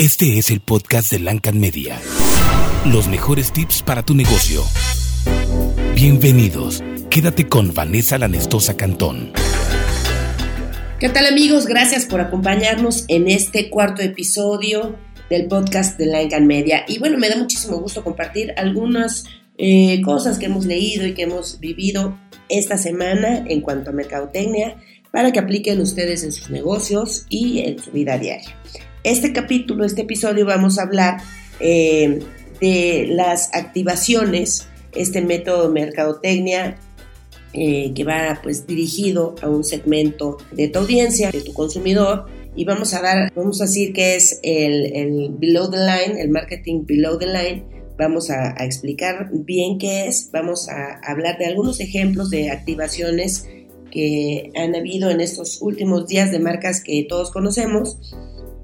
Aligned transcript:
Este 0.00 0.38
es 0.38 0.50
el 0.50 0.60
podcast 0.60 1.12
de 1.12 1.18
Lancan 1.18 1.60
Media. 1.60 2.00
Los 2.90 3.06
mejores 3.06 3.52
tips 3.52 3.82
para 3.82 4.02
tu 4.02 4.14
negocio. 4.14 4.62
Bienvenidos. 5.94 6.82
Quédate 7.10 7.46
con 7.46 7.74
Vanessa 7.74 8.16
Lanestosa 8.16 8.78
Cantón. 8.78 9.30
¿Qué 10.98 11.10
tal 11.10 11.26
amigos? 11.26 11.66
Gracias 11.66 12.06
por 12.06 12.22
acompañarnos 12.22 13.04
en 13.08 13.28
este 13.28 13.68
cuarto 13.68 14.00
episodio 14.00 14.96
del 15.28 15.48
podcast 15.48 15.98
de 15.98 16.06
Lancan 16.06 16.46
Media. 16.46 16.86
Y 16.88 16.98
bueno, 16.98 17.18
me 17.18 17.28
da 17.28 17.36
muchísimo 17.36 17.76
gusto 17.76 18.02
compartir 18.02 18.54
algunas 18.56 19.24
eh, 19.58 20.00
cosas 20.00 20.38
que 20.38 20.46
hemos 20.46 20.64
leído 20.64 21.06
y 21.06 21.12
que 21.12 21.24
hemos 21.24 21.60
vivido 21.60 22.18
esta 22.48 22.78
semana 22.78 23.44
en 23.46 23.60
cuanto 23.60 23.90
a 23.90 23.92
mercadotecnia 23.92 24.78
para 25.12 25.30
que 25.30 25.40
apliquen 25.40 25.78
ustedes 25.78 26.24
en 26.24 26.32
sus 26.32 26.48
negocios 26.48 27.26
y 27.28 27.58
en 27.58 27.78
su 27.78 27.90
vida 27.90 28.16
diaria. 28.16 28.56
Este 29.02 29.32
capítulo, 29.32 29.86
este 29.86 30.02
episodio, 30.02 30.44
vamos 30.44 30.78
a 30.78 30.82
hablar 30.82 31.22
eh, 31.58 32.18
de 32.60 33.06
las 33.08 33.48
activaciones, 33.54 34.68
este 34.92 35.22
método 35.22 35.68
de 35.68 35.72
mercadotecnia 35.72 36.76
eh, 37.54 37.92
que 37.94 38.04
va 38.04 38.38
pues 38.42 38.66
dirigido 38.66 39.36
a 39.40 39.48
un 39.48 39.64
segmento 39.64 40.36
de 40.52 40.68
tu 40.68 40.80
audiencia, 40.80 41.30
de 41.30 41.40
tu 41.40 41.54
consumidor, 41.54 42.26
y 42.54 42.66
vamos 42.66 42.92
a 42.92 43.00
dar, 43.00 43.32
vamos 43.34 43.62
a 43.62 43.64
decir 43.64 43.94
que 43.94 44.16
es 44.16 44.38
el, 44.42 45.30
below 45.38 45.70
the 45.70 45.78
line, 45.78 46.20
el 46.20 46.28
marketing 46.28 46.84
below 46.84 47.18
the 47.18 47.26
line. 47.26 47.64
Vamos 47.96 48.28
a, 48.28 48.54
a 48.58 48.66
explicar 48.66 49.30
bien 49.32 49.78
qué 49.78 50.08
es, 50.08 50.28
vamos 50.30 50.68
a 50.68 51.00
hablar 51.10 51.38
de 51.38 51.46
algunos 51.46 51.80
ejemplos 51.80 52.28
de 52.28 52.50
activaciones 52.50 53.46
que 53.90 54.52
han 54.56 54.74
habido 54.74 55.10
en 55.10 55.22
estos 55.22 55.62
últimos 55.62 56.06
días 56.06 56.30
de 56.30 56.38
marcas 56.38 56.82
que 56.82 57.06
todos 57.08 57.30
conocemos 57.30 57.98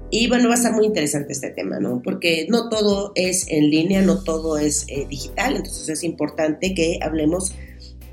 y 0.09 0.27
bueno, 0.27 0.47
va 0.47 0.55
a 0.55 0.57
estar 0.57 0.73
muy 0.73 0.85
interesante 0.85 1.33
este 1.33 1.49
tema, 1.49 1.79
¿no? 1.79 2.01
Porque 2.01 2.47
no 2.49 2.69
todo 2.69 3.11
es 3.15 3.47
en 3.49 3.69
línea, 3.69 4.01
no 4.01 4.23
todo 4.23 4.57
es 4.57 4.85
eh, 4.87 5.05
digital, 5.09 5.55
entonces 5.55 5.89
es 5.89 6.03
importante 6.03 6.73
que 6.73 6.99
hablemos 7.01 7.53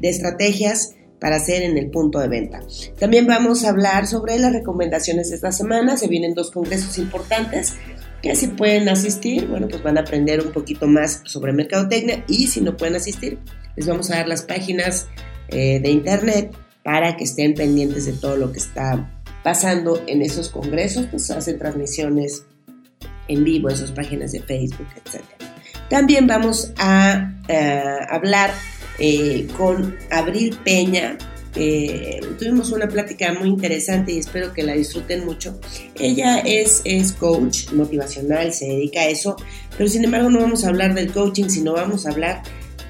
de 0.01 0.09
estrategias 0.09 0.95
para 1.21 1.37
hacer 1.37 1.63
en 1.63 1.79
el 1.79 1.91
punto 1.91 2.19
de 2.19 2.29
venta. 2.29 2.61
También 2.99 3.27
vamos 3.27 3.65
a 3.65 3.71
hablar 3.71 4.07
sobre 4.07 4.39
las 4.39 4.53
recomendaciones 4.53 5.31
de 5.31 5.37
esta 5.37 5.53
semana, 5.53 5.97
se 5.97 6.09
vienen 6.09 6.35
dos 6.35 6.51
congresos 6.51 6.99
importantes 6.99 7.75
que 8.21 8.35
si 8.37 8.49
pueden 8.49 8.89
asistir, 8.89 9.47
bueno, 9.49 9.69
pues 9.69 9.83
van 9.83 9.99
a 9.99 10.01
aprender 10.01 10.41
un 10.41 10.53
poquito 10.53 10.87
más 10.87 11.21
sobre 11.25 11.53
mercadotecnia 11.53 12.25
y 12.27 12.49
si 12.49 12.61
no 12.61 12.77
pueden 12.77 12.97
asistir, 12.97 13.39
les 13.77 13.87
vamos 13.87 14.11
a 14.11 14.17
dar 14.17 14.29
las 14.29 14.43
páginas 14.43 15.09
eh, 15.49 15.79
de 15.81 15.91
internet 15.91 16.57
para 16.83 17.17
que 17.17 17.25
estén 17.25 17.55
pendientes 17.55 18.07
de 18.07 18.13
todo 18.13 18.37
lo 18.37 18.51
que 18.51 18.59
está 18.59 19.24
pasando 19.45 20.03
en 20.09 20.23
esos 20.23 20.49
congresos, 20.49 21.07
pues 21.11 21.31
hacen 21.31 21.59
transmisiones 21.59 22.45
en 23.29 23.45
vivo 23.45 23.71
en 23.71 23.77
sus 23.77 23.93
páginas 23.93 24.33
de 24.33 24.41
Facebook, 24.41 24.89
etc. 24.97 25.23
También 25.89 26.27
vamos 26.27 26.73
a 26.79 27.33
eh, 27.47 27.83
hablar 28.11 28.51
eh, 28.99 29.47
con 29.57 29.97
Abril 30.11 30.59
Peña. 30.65 31.17
tuvimos 32.39 32.73
una 32.73 32.89
plática 32.89 33.33
muy 33.35 33.51
interesante 33.51 34.13
y 34.13 34.19
espero 34.19 34.53
que 34.53 34.63
la 34.63 34.73
disfruten 34.73 35.25
mucho. 35.27 35.61
Ella 36.01 36.39
es, 36.39 36.81
es 36.85 37.13
coach 37.13 37.71
motivacional, 37.73 38.53
se 38.53 38.67
dedica 38.67 39.01
a 39.01 39.09
eso, 39.09 39.37
pero 39.77 39.89
sin 39.89 40.05
embargo 40.05 40.31
no 40.31 40.41
vamos 40.41 40.65
a 40.65 40.69
hablar 40.69 40.95
del 40.95 41.13
coaching, 41.13 41.49
sino 41.49 41.75
vamos 41.75 42.07
a 42.07 42.11
hablar 42.11 42.43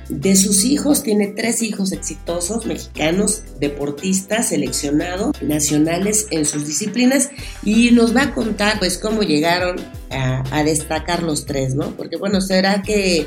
de 0.09 0.37
sus 0.37 0.65
hijos, 0.65 1.03
tiene 1.03 1.29
tres 1.29 1.63
hijos 1.63 1.93
exitosos 1.93 2.67
mexicanos, 2.67 3.43
deportistas 3.61 4.49
seleccionados 4.49 5.41
nacionales 5.43 6.27
en 6.31 6.45
sus 6.45 6.67
disciplinas 6.67 7.31
y 7.63 7.91
nos 7.93 8.15
va 8.15 8.23
a 8.23 8.35
contar 8.35 8.79
pues 8.79 8.99
cómo 8.99 9.23
llegaron 9.23 9.77
a, 10.11 10.63
destacar 10.65 11.23
los 11.23 11.45
tres, 11.45 11.75
¿no? 11.75 11.91
Porque 11.97 12.17
bueno, 12.17 12.41
será 12.41 12.83
que 12.83 13.27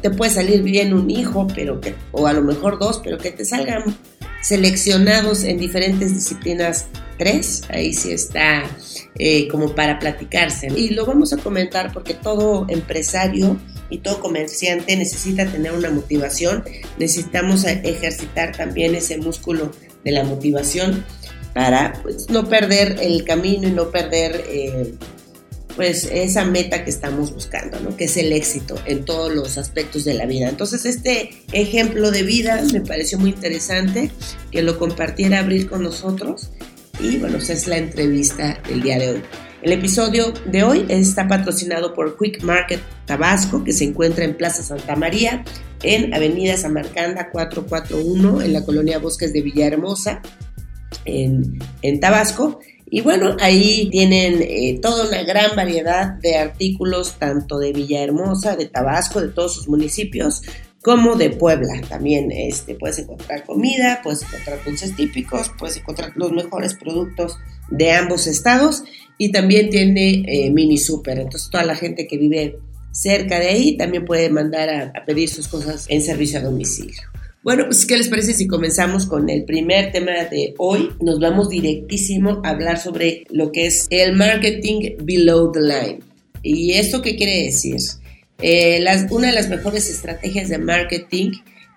te 0.00 0.10
puede 0.10 0.30
salir 0.30 0.62
bien 0.62 0.94
un 0.94 1.10
hijo, 1.10 1.46
pero 1.54 1.80
que, 1.80 1.94
o 2.12 2.26
a 2.26 2.32
lo 2.32 2.42
mejor 2.42 2.78
dos, 2.78 3.00
pero 3.02 3.18
que 3.18 3.30
te 3.30 3.44
salgan 3.44 3.96
seleccionados 4.46 5.42
en 5.42 5.58
diferentes 5.58 6.14
disciplinas 6.14 6.86
tres, 7.18 7.62
ahí 7.68 7.92
sí 7.92 8.12
está 8.12 8.62
eh, 9.16 9.48
como 9.48 9.74
para 9.74 9.98
platicarse. 9.98 10.68
Y 10.68 10.90
lo 10.90 11.04
vamos 11.04 11.32
a 11.32 11.36
comentar 11.36 11.92
porque 11.92 12.14
todo 12.14 12.64
empresario 12.68 13.58
y 13.90 13.98
todo 13.98 14.20
comerciante 14.20 14.96
necesita 14.96 15.46
tener 15.46 15.72
una 15.72 15.90
motivación, 15.90 16.62
necesitamos 16.96 17.64
ejercitar 17.64 18.56
también 18.56 18.94
ese 18.94 19.18
músculo 19.18 19.72
de 20.04 20.12
la 20.12 20.22
motivación 20.22 21.04
para 21.52 21.94
pues, 22.04 22.30
no 22.30 22.48
perder 22.48 22.98
el 23.00 23.24
camino 23.24 23.66
y 23.66 23.72
no 23.72 23.90
perder 23.90 24.44
eh, 24.48 24.94
pues 25.76 26.08
esa 26.10 26.44
meta 26.44 26.84
que 26.84 26.90
estamos 26.90 27.32
buscando, 27.32 27.78
¿no? 27.80 27.96
que 27.96 28.04
es 28.04 28.16
el 28.16 28.32
éxito 28.32 28.76
en 28.86 29.04
todos 29.04 29.32
los 29.32 29.58
aspectos 29.58 30.04
de 30.04 30.14
la 30.14 30.26
vida. 30.26 30.48
Entonces 30.48 30.86
este 30.86 31.30
ejemplo 31.52 32.10
de 32.10 32.22
vida 32.22 32.62
me 32.72 32.80
pareció 32.80 33.18
muy 33.18 33.30
interesante 33.30 34.10
que 34.50 34.62
lo 34.62 34.78
compartiera 34.78 35.40
Abril 35.40 35.68
con 35.68 35.82
nosotros 35.82 36.50
y 36.98 37.18
bueno, 37.18 37.36
esa 37.36 37.52
es 37.52 37.66
la 37.66 37.76
entrevista 37.76 38.60
del 38.66 38.82
día 38.82 38.98
de 38.98 39.10
hoy. 39.10 39.22
El 39.62 39.72
episodio 39.72 40.32
de 40.46 40.62
hoy 40.62 40.86
está 40.88 41.28
patrocinado 41.28 41.92
por 41.92 42.16
Quick 42.16 42.42
Market 42.42 42.80
Tabasco, 43.04 43.64
que 43.64 43.72
se 43.72 43.84
encuentra 43.84 44.24
en 44.24 44.36
Plaza 44.36 44.62
Santa 44.62 44.96
María, 44.96 45.44
en 45.82 46.14
Avenida 46.14 46.56
Samarcanda 46.56 47.30
441, 47.30 48.42
en 48.42 48.52
la 48.52 48.64
colonia 48.64 48.98
Bosques 48.98 49.32
de 49.32 49.42
Villahermosa, 49.42 50.22
en, 51.04 51.58
en 51.82 52.00
Tabasco. 52.00 52.60
Y 52.88 53.00
bueno, 53.00 53.36
ahí 53.40 53.88
tienen 53.90 54.42
eh, 54.42 54.78
toda 54.80 55.08
una 55.08 55.22
gran 55.24 55.56
variedad 55.56 56.14
de 56.14 56.36
artículos, 56.36 57.16
tanto 57.18 57.58
de 57.58 57.72
Villahermosa, 57.72 58.56
de 58.56 58.66
Tabasco, 58.66 59.20
de 59.20 59.28
todos 59.28 59.54
sus 59.54 59.68
municipios, 59.68 60.42
como 60.82 61.16
de 61.16 61.30
Puebla. 61.30 61.80
También 61.88 62.30
este, 62.30 62.76
puedes 62.76 63.00
encontrar 63.00 63.44
comida, 63.44 64.00
puedes 64.04 64.22
encontrar 64.22 64.64
dulces 64.64 64.94
típicos, 64.94 65.50
puedes 65.58 65.78
encontrar 65.78 66.12
los 66.14 66.30
mejores 66.30 66.74
productos 66.74 67.38
de 67.70 67.90
ambos 67.90 68.28
estados 68.28 68.84
y 69.18 69.32
también 69.32 69.68
tiene 69.70 70.24
eh, 70.28 70.50
mini 70.52 70.78
super. 70.78 71.18
Entonces 71.18 71.50
toda 71.50 71.64
la 71.64 71.74
gente 71.74 72.06
que 72.06 72.18
vive 72.18 72.60
cerca 72.92 73.40
de 73.40 73.48
ahí 73.48 73.76
también 73.76 74.04
puede 74.04 74.30
mandar 74.30 74.92
a, 74.94 75.04
pedir 75.04 75.28
sus 75.28 75.48
cosas 75.48 75.86
en 75.88 76.02
servicio 76.02 76.38
a 76.38 76.42
domicilio. 76.42 77.02
Bueno, 77.46 77.66
pues 77.66 77.86
¿qué 77.86 77.96
les 77.96 78.08
parece 78.08 78.34
si 78.34 78.48
comenzamos 78.48 79.06
con 79.06 79.30
el 79.30 79.44
primer 79.44 79.92
tema 79.92 80.24
de 80.28 80.54
hoy? 80.58 80.90
Nos 81.00 81.20
vamos 81.20 81.48
directísimo 81.48 82.40
a 82.42 82.48
hablar 82.48 82.76
sobre 82.76 83.22
lo 83.30 83.52
que 83.52 83.66
es 83.66 83.86
el 83.90 84.16
marketing 84.16 84.96
below 85.04 85.52
the 85.52 85.60
line. 85.60 86.00
¿Y 86.42 86.72
esto 86.72 87.02
qué 87.02 87.14
quiere 87.14 87.44
decir? 87.44 87.76
Eh, 88.42 88.84
una 89.10 89.28
de 89.28 89.32
las 89.32 89.48
mejores 89.48 89.88
estrategias 89.88 90.48
de 90.48 90.58
marketing 90.58 91.34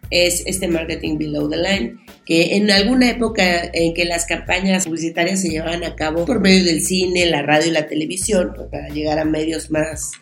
es 0.10 0.42
este 0.48 0.68
marketing 0.68 1.20
below 1.20 1.48
the 1.48 1.58
line, 1.58 2.00
que 2.26 2.56
en 2.56 2.72
alguna 2.72 3.12
época 3.12 3.70
en 3.72 3.94
que 3.94 4.06
las 4.06 4.26
campañas 4.26 4.86
publicitarias 4.86 5.40
se 5.40 5.50
llevaban 5.50 5.84
a 5.84 5.96
cabo 5.96 6.26
por 6.26 6.40
medio 6.40 6.64
del 6.64 6.82
cine, 6.82 7.28
la 7.28 7.44
radio 7.44 7.68
y 7.68 7.74
la 7.74 7.86
televisión, 7.86 8.54
pues, 8.56 8.70
para 8.70 8.90
llegar 8.90 9.20
a 9.20 9.26
medios 9.26 9.70
más, 9.70 10.14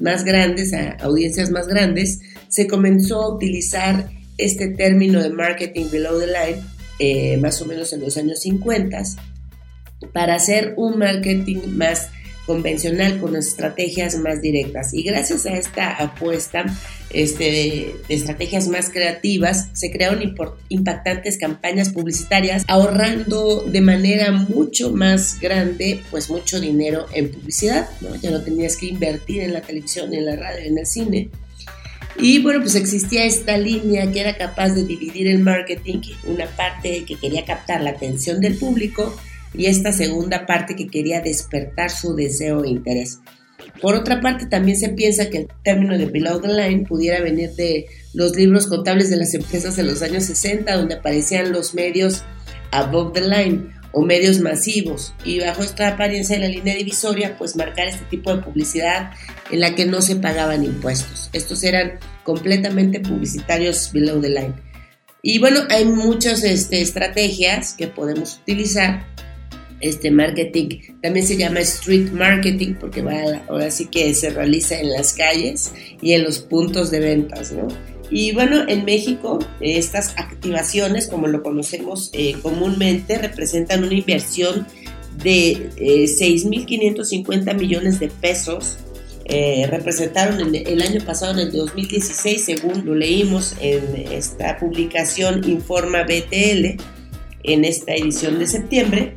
más 0.00 0.24
grandes, 0.24 0.72
a 0.72 0.94
audiencias 0.94 1.52
más 1.52 1.68
grandes, 1.68 2.22
se 2.48 2.66
comenzó 2.66 3.22
a 3.22 3.36
utilizar 3.36 4.15
este 4.38 4.68
término 4.68 5.22
de 5.22 5.30
marketing 5.30 5.86
below 5.90 6.18
the 6.18 6.26
line, 6.26 6.62
eh, 6.98 7.36
más 7.38 7.60
o 7.62 7.66
menos 7.66 7.92
en 7.92 8.00
los 8.00 8.16
años 8.16 8.40
50, 8.40 9.02
para 10.12 10.34
hacer 10.34 10.74
un 10.76 10.98
marketing 10.98 11.60
más 11.68 12.10
convencional 12.46 13.18
con 13.18 13.36
estrategias 13.36 14.16
más 14.18 14.40
directas. 14.40 14.94
Y 14.94 15.02
gracias 15.02 15.44
a 15.46 15.56
esta 15.56 15.90
apuesta 15.90 16.64
este, 17.10 17.44
de, 17.44 17.94
estrategias 18.08 18.68
más 18.68 18.90
creativas, 18.90 19.68
se 19.72 19.90
crearon 19.90 20.34
impactantes 20.68 21.38
campañas 21.38 21.90
publicitarias 21.90 22.64
ahorrando 22.68 23.62
de 23.62 23.80
manera 23.80 24.32
mucho 24.32 24.92
más 24.92 25.40
grande, 25.40 26.00
pues 26.10 26.30
mucho 26.30 26.60
dinero 26.60 27.06
en 27.12 27.30
publicidad. 27.30 27.88
Ya 28.22 28.30
no 28.30 28.42
tenías 28.42 28.76
que 28.76 28.86
invertir 28.86 29.42
en 29.42 29.52
la 29.52 29.60
televisión, 29.60 30.14
en 30.14 30.24
la 30.24 30.36
radio, 30.36 30.64
en 30.64 30.78
el 30.78 30.86
cine. 30.86 31.30
Y 32.18 32.42
bueno, 32.42 32.60
pues 32.60 32.74
existía 32.74 33.24
esta 33.24 33.58
línea 33.58 34.10
que 34.10 34.20
era 34.20 34.36
capaz 34.36 34.70
de 34.70 34.84
dividir 34.84 35.26
el 35.28 35.40
marketing, 35.40 36.00
una 36.24 36.46
parte 36.46 37.04
que 37.04 37.16
quería 37.16 37.44
captar 37.44 37.82
la 37.82 37.90
atención 37.90 38.40
del 38.40 38.56
público 38.56 39.14
y 39.52 39.66
esta 39.66 39.92
segunda 39.92 40.46
parte 40.46 40.76
que 40.76 40.88
quería 40.88 41.20
despertar 41.20 41.90
su 41.90 42.14
deseo 42.14 42.64
e 42.64 42.70
interés. 42.70 43.20
Por 43.80 43.94
otra 43.94 44.20
parte, 44.20 44.46
también 44.46 44.78
se 44.78 44.90
piensa 44.90 45.28
que 45.28 45.38
el 45.38 45.48
término 45.62 45.98
de 45.98 46.06
below 46.06 46.40
the 46.40 46.48
line 46.48 46.86
pudiera 46.86 47.20
venir 47.20 47.50
de 47.52 47.86
los 48.14 48.34
libros 48.34 48.66
contables 48.66 49.10
de 49.10 49.16
las 49.16 49.34
empresas 49.34 49.76
de 49.76 49.82
los 49.82 50.00
años 50.02 50.24
60, 50.24 50.74
donde 50.74 50.94
aparecían 50.94 51.52
los 51.52 51.74
medios 51.74 52.24
above 52.72 53.12
the 53.12 53.20
line 53.20 53.70
o 53.92 54.02
medios 54.02 54.40
masivos 54.40 55.14
y 55.24 55.40
bajo 55.40 55.62
esta 55.62 55.88
apariencia 55.88 56.36
de 56.36 56.42
la 56.42 56.48
línea 56.48 56.74
divisoria, 56.74 57.36
pues 57.38 57.56
marcar 57.56 57.88
este 57.88 58.04
tipo 58.06 58.34
de 58.34 58.42
publicidad 58.42 59.12
en 59.50 59.60
la 59.60 59.74
que 59.74 59.86
no 59.86 60.02
se 60.02 60.16
pagaban 60.16 60.64
impuestos. 60.64 61.30
Estos 61.32 61.62
eran 61.62 61.98
completamente 62.24 63.00
publicitarios 63.00 63.90
below 63.92 64.20
the 64.20 64.28
line. 64.28 64.54
Y 65.22 65.38
bueno, 65.38 65.60
hay 65.70 65.84
muchas 65.84 66.44
este, 66.44 66.80
estrategias 66.80 67.74
que 67.74 67.88
podemos 67.88 68.38
utilizar 68.42 69.04
este 69.80 70.10
marketing 70.10 70.80
también 71.02 71.26
se 71.26 71.36
llama 71.36 71.60
street 71.60 72.10
marketing 72.10 72.74
porque 72.80 73.02
va 73.02 73.42
ahora 73.48 73.70
sí 73.70 73.86
que 73.86 74.14
se 74.14 74.30
realiza 74.30 74.78
en 74.78 74.90
las 74.90 75.12
calles 75.12 75.72
y 76.00 76.12
en 76.14 76.24
los 76.24 76.38
puntos 76.38 76.90
de 76.90 77.00
ventas, 77.00 77.52
¿no? 77.52 77.68
Y 78.10 78.32
bueno, 78.32 78.64
en 78.68 78.84
México 78.84 79.38
estas 79.60 80.10
activaciones, 80.16 81.08
como 81.08 81.26
lo 81.26 81.42
conocemos 81.42 82.10
eh, 82.12 82.34
comúnmente, 82.42 83.18
representan 83.18 83.84
una 83.84 83.94
inversión 83.94 84.66
de 85.22 85.70
6.550 85.76 87.50
eh, 87.50 87.54
millones 87.54 87.98
de 87.98 88.08
pesos. 88.08 88.78
Eh, 89.28 89.66
representaron 89.68 90.54
el 90.54 90.82
año 90.82 91.00
pasado, 91.04 91.32
en 91.32 91.48
el 91.48 91.52
2016, 91.52 92.44
según 92.44 92.86
lo 92.86 92.94
leímos 92.94 93.56
en 93.60 93.82
esta 94.12 94.56
publicación 94.56 95.42
Informa 95.48 96.04
BTL, 96.04 96.80
en 97.42 97.64
esta 97.64 97.94
edición 97.94 98.38
de 98.38 98.46
septiembre. 98.46 99.14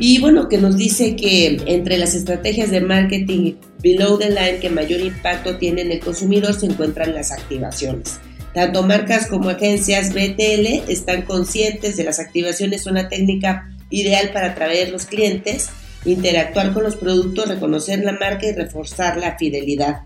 Y 0.00 0.20
bueno, 0.20 0.48
que 0.48 0.58
nos 0.58 0.76
dice 0.76 1.14
que 1.14 1.62
entre 1.66 1.96
las 1.96 2.14
estrategias 2.16 2.72
de 2.72 2.80
marketing 2.80 3.54
below 3.82 4.18
the 4.18 4.30
line 4.30 4.58
que 4.60 4.68
mayor 4.68 5.00
impacto 5.00 5.56
tienen 5.58 5.86
en 5.86 5.92
el 5.92 6.00
consumidor 6.00 6.54
se 6.54 6.66
encuentran 6.66 7.14
las 7.14 7.30
activaciones. 7.30 8.18
Tanto 8.54 8.82
marcas 8.82 9.26
como 9.26 9.48
agencias 9.48 10.12
BTL 10.12 10.90
están 10.90 11.22
conscientes 11.22 11.96
de 11.96 12.04
las 12.04 12.18
activaciones, 12.18 12.86
una 12.86 13.08
técnica 13.08 13.70
ideal 13.90 14.30
para 14.32 14.48
atraer 14.48 14.90
los 14.90 15.06
clientes, 15.06 15.70
interactuar 16.04 16.72
con 16.72 16.82
los 16.82 16.96
productos, 16.96 17.48
reconocer 17.48 18.00
la 18.04 18.12
marca 18.12 18.46
y 18.46 18.52
reforzar 18.52 19.16
la 19.16 19.38
fidelidad. 19.38 20.02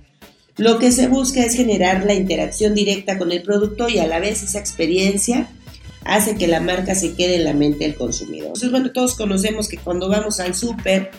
Lo 0.56 0.78
que 0.78 0.92
se 0.92 1.08
busca 1.08 1.44
es 1.44 1.54
generar 1.54 2.04
la 2.04 2.14
interacción 2.14 2.74
directa 2.74 3.18
con 3.18 3.32
el 3.32 3.42
producto 3.42 3.88
y 3.88 3.98
a 3.98 4.06
la 4.06 4.20
vez 4.20 4.42
esa 4.42 4.58
experiencia 4.58 5.48
hace 6.04 6.36
que 6.36 6.46
la 6.46 6.60
marca 6.60 6.94
se 6.94 7.14
quede 7.14 7.36
en 7.36 7.44
la 7.44 7.52
mente 7.52 7.84
del 7.84 7.96
consumidor. 7.96 8.46
Entonces, 8.46 8.70
bueno, 8.70 8.92
todos 8.92 9.16
conocemos 9.16 9.68
que 9.68 9.76
cuando 9.76 10.08
vamos 10.08 10.40
al 10.40 10.54
súper 10.54 11.10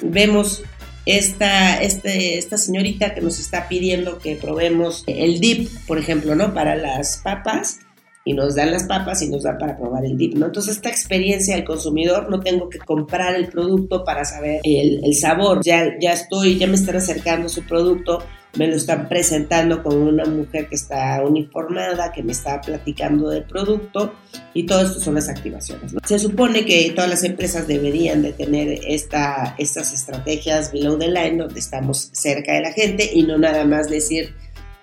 vemos 0.00 0.62
esta, 1.08 1.80
este, 1.80 2.36
esta 2.36 2.58
señorita 2.58 3.14
que 3.14 3.22
nos 3.22 3.38
está 3.40 3.66
pidiendo 3.66 4.18
que 4.18 4.36
probemos 4.36 5.04
el 5.06 5.40
dip, 5.40 5.70
por 5.86 5.96
ejemplo, 5.96 6.34
¿no? 6.34 6.52
Para 6.52 6.76
las 6.76 7.22
papas 7.24 7.78
y 8.26 8.34
nos 8.34 8.56
dan 8.56 8.72
las 8.72 8.84
papas 8.84 9.22
y 9.22 9.30
nos 9.30 9.44
dan 9.44 9.56
para 9.56 9.78
probar 9.78 10.04
el 10.04 10.18
dip, 10.18 10.34
¿no? 10.34 10.46
Entonces 10.46 10.76
esta 10.76 10.90
experiencia 10.90 11.56
del 11.56 11.64
consumidor 11.64 12.28
no 12.28 12.40
tengo 12.40 12.68
que 12.68 12.78
comprar 12.78 13.34
el 13.36 13.48
producto 13.48 14.04
para 14.04 14.26
saber 14.26 14.60
el, 14.64 15.00
el 15.02 15.14
sabor, 15.14 15.64
ya, 15.64 15.98
ya 15.98 16.12
estoy, 16.12 16.58
ya 16.58 16.66
me 16.66 16.74
están 16.74 16.96
acercando 16.96 17.48
su 17.48 17.64
producto, 17.64 18.22
me 18.56 18.66
lo 18.66 18.76
están 18.76 19.08
presentando 19.08 19.82
con 19.82 19.96
una 19.96 20.24
mujer 20.24 20.68
que 20.68 20.74
está 20.74 21.22
uniformada, 21.22 22.12
que 22.12 22.22
me 22.22 22.32
está 22.32 22.60
platicando 22.60 23.28
del 23.30 23.44
producto 23.44 24.14
y 24.54 24.64
todo 24.64 24.82
esto 24.82 25.00
son 25.00 25.14
las 25.14 25.28
activaciones. 25.28 25.92
Se 26.06 26.18
supone 26.18 26.64
que 26.64 26.90
todas 26.94 27.10
las 27.10 27.24
empresas 27.24 27.66
deberían 27.66 28.22
de 28.22 28.32
tener 28.32 28.80
esta, 28.86 29.54
estas 29.58 29.92
estrategias 29.92 30.72
below 30.72 30.98
the 30.98 31.08
line 31.08 31.36
donde 31.36 31.60
estamos 31.60 32.10
cerca 32.12 32.54
de 32.54 32.62
la 32.62 32.72
gente 32.72 33.10
y 33.12 33.22
no 33.22 33.38
nada 33.38 33.64
más 33.64 33.90
decir 33.90 34.34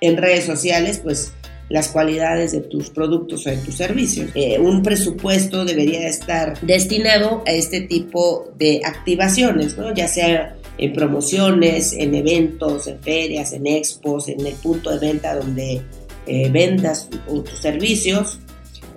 en 0.02 0.18
redes 0.18 0.46
sociales 0.46 1.00
pues 1.04 1.34
las 1.70 1.88
cualidades 1.88 2.52
de 2.52 2.62
tus 2.62 2.90
productos 2.92 3.48
o 3.48 3.50
de 3.50 3.58
tus 3.58 3.76
servicios. 3.76 4.30
Eh, 4.36 4.60
un 4.60 4.84
presupuesto 4.84 5.66
debería 5.66 6.08
estar 6.08 6.60
destinado 6.62 7.44
a 7.48 7.52
este 7.52 7.82
tipo 7.82 8.52
de 8.58 8.82
activaciones, 8.86 9.78
¿no? 9.78 9.94
ya 9.94 10.08
sea 10.08 10.56
en 10.77 10.94
promociones, 10.94 11.94
en 11.94 12.16
eventos, 12.16 12.88
en 12.88 13.00
ferias, 13.00 13.54
en 13.54 13.68
expos, 13.68 14.27
en 14.27 14.45
el 14.45 14.54
punto 14.56 14.92
de 14.92 15.00
venta 15.00 15.36
donde 15.36 15.81
eh, 16.27 16.50
vendas 16.50 17.10
tus 17.27 17.50
servicios 17.60 18.39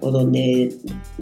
o 0.00 0.10
donde 0.10 0.74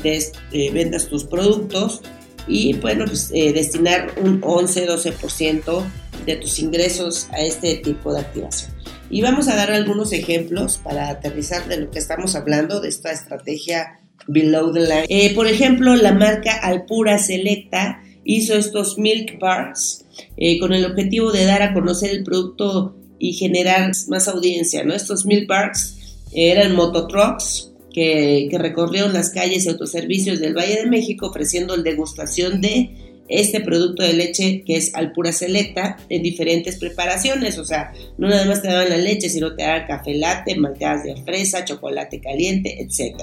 eh, 0.03 0.71
vendas 0.73 1.09
tus 1.09 1.25
productos 1.25 2.01
y 2.49 2.75
bueno, 2.75 3.07
pues 3.07 3.31
eh, 3.35 3.53
destinar 3.53 4.13
un 4.23 4.41
11-12% 4.41 5.83
de 6.25 6.37
tus 6.37 6.59
ingresos 6.61 7.29
a 7.33 7.41
este 7.41 7.77
tipo 7.77 8.13
de 8.13 8.21
activación. 8.21 8.73
Y 9.11 9.23
vamos 9.23 9.49
a 9.49 9.57
dar 9.57 9.71
algunos 9.71 10.13
ejemplos 10.13 10.79
para 10.83 11.09
aterrizar 11.09 11.67
de 11.69 11.79
lo 11.79 11.91
que 11.91 11.99
estamos 11.99 12.35
hablando, 12.35 12.81
de 12.81 12.89
esta 12.89 13.13
estrategia 13.13 14.01
below 14.27 14.73
the 14.73 14.81
line. 14.81 15.35
por 15.35 15.47
ejemplo, 15.47 15.95
la 15.95 16.13
marca 16.13 16.53
Alpura 16.57 17.19
Selecta 17.19 18.03
hizo 18.25 18.57
estos 18.57 18.99
milk 18.99 19.39
bars 19.39 20.06
eh, 20.37 20.59
con 20.59 20.73
el 20.73 20.85
objetivo 20.85 21.33
de 21.33 21.45
dar 21.45 21.63
a 21.63 21.75
conocer 21.75 22.11
el 22.11 22.25
producto 22.25 22.97
y 23.19 23.33
generar 23.35 23.93
más 24.09 24.29
audiencia. 24.29 24.85
¿no? 24.85 24.95
Estos 24.95 25.27
milk 25.27 25.47
bars 25.47 26.21
eran 26.33 26.75
mototrucks 26.75 27.73
que, 27.93 28.49
que 28.51 28.59
recorrieron 28.59 29.13
las 29.13 29.31
calles 29.31 29.65
y 29.65 29.69
autoservicios 29.69 30.41
del 30.41 30.55
Valle 30.55 30.83
de 30.83 30.87
México 30.87 31.29
ofreciendo 31.29 31.77
degustación 31.77 32.61
de 32.61 32.91
este 33.29 33.61
producto 33.61 34.03
de 34.03 34.13
leche 34.13 34.63
que 34.65 34.77
es 34.77 34.95
Alpura 34.95 35.33
Selecta 35.33 35.97
en 36.09 36.23
diferentes 36.23 36.77
preparaciones, 36.77 37.59
o 37.59 37.65
sea, 37.65 37.93
no 38.19 38.29
nada 38.29 38.45
más 38.45 38.63
te 38.63 38.69
daban 38.69 38.89
la 38.89 38.97
leche, 38.97 39.29
sino 39.29 39.55
te 39.55 39.63
daban 39.63 39.87
café 39.87 40.15
latte, 40.15 40.57
malteadas 40.57 41.05
de 41.05 41.17
fresa, 41.23 41.65
chocolate 41.65 42.21
caliente, 42.21 42.81
etc. 42.81 43.17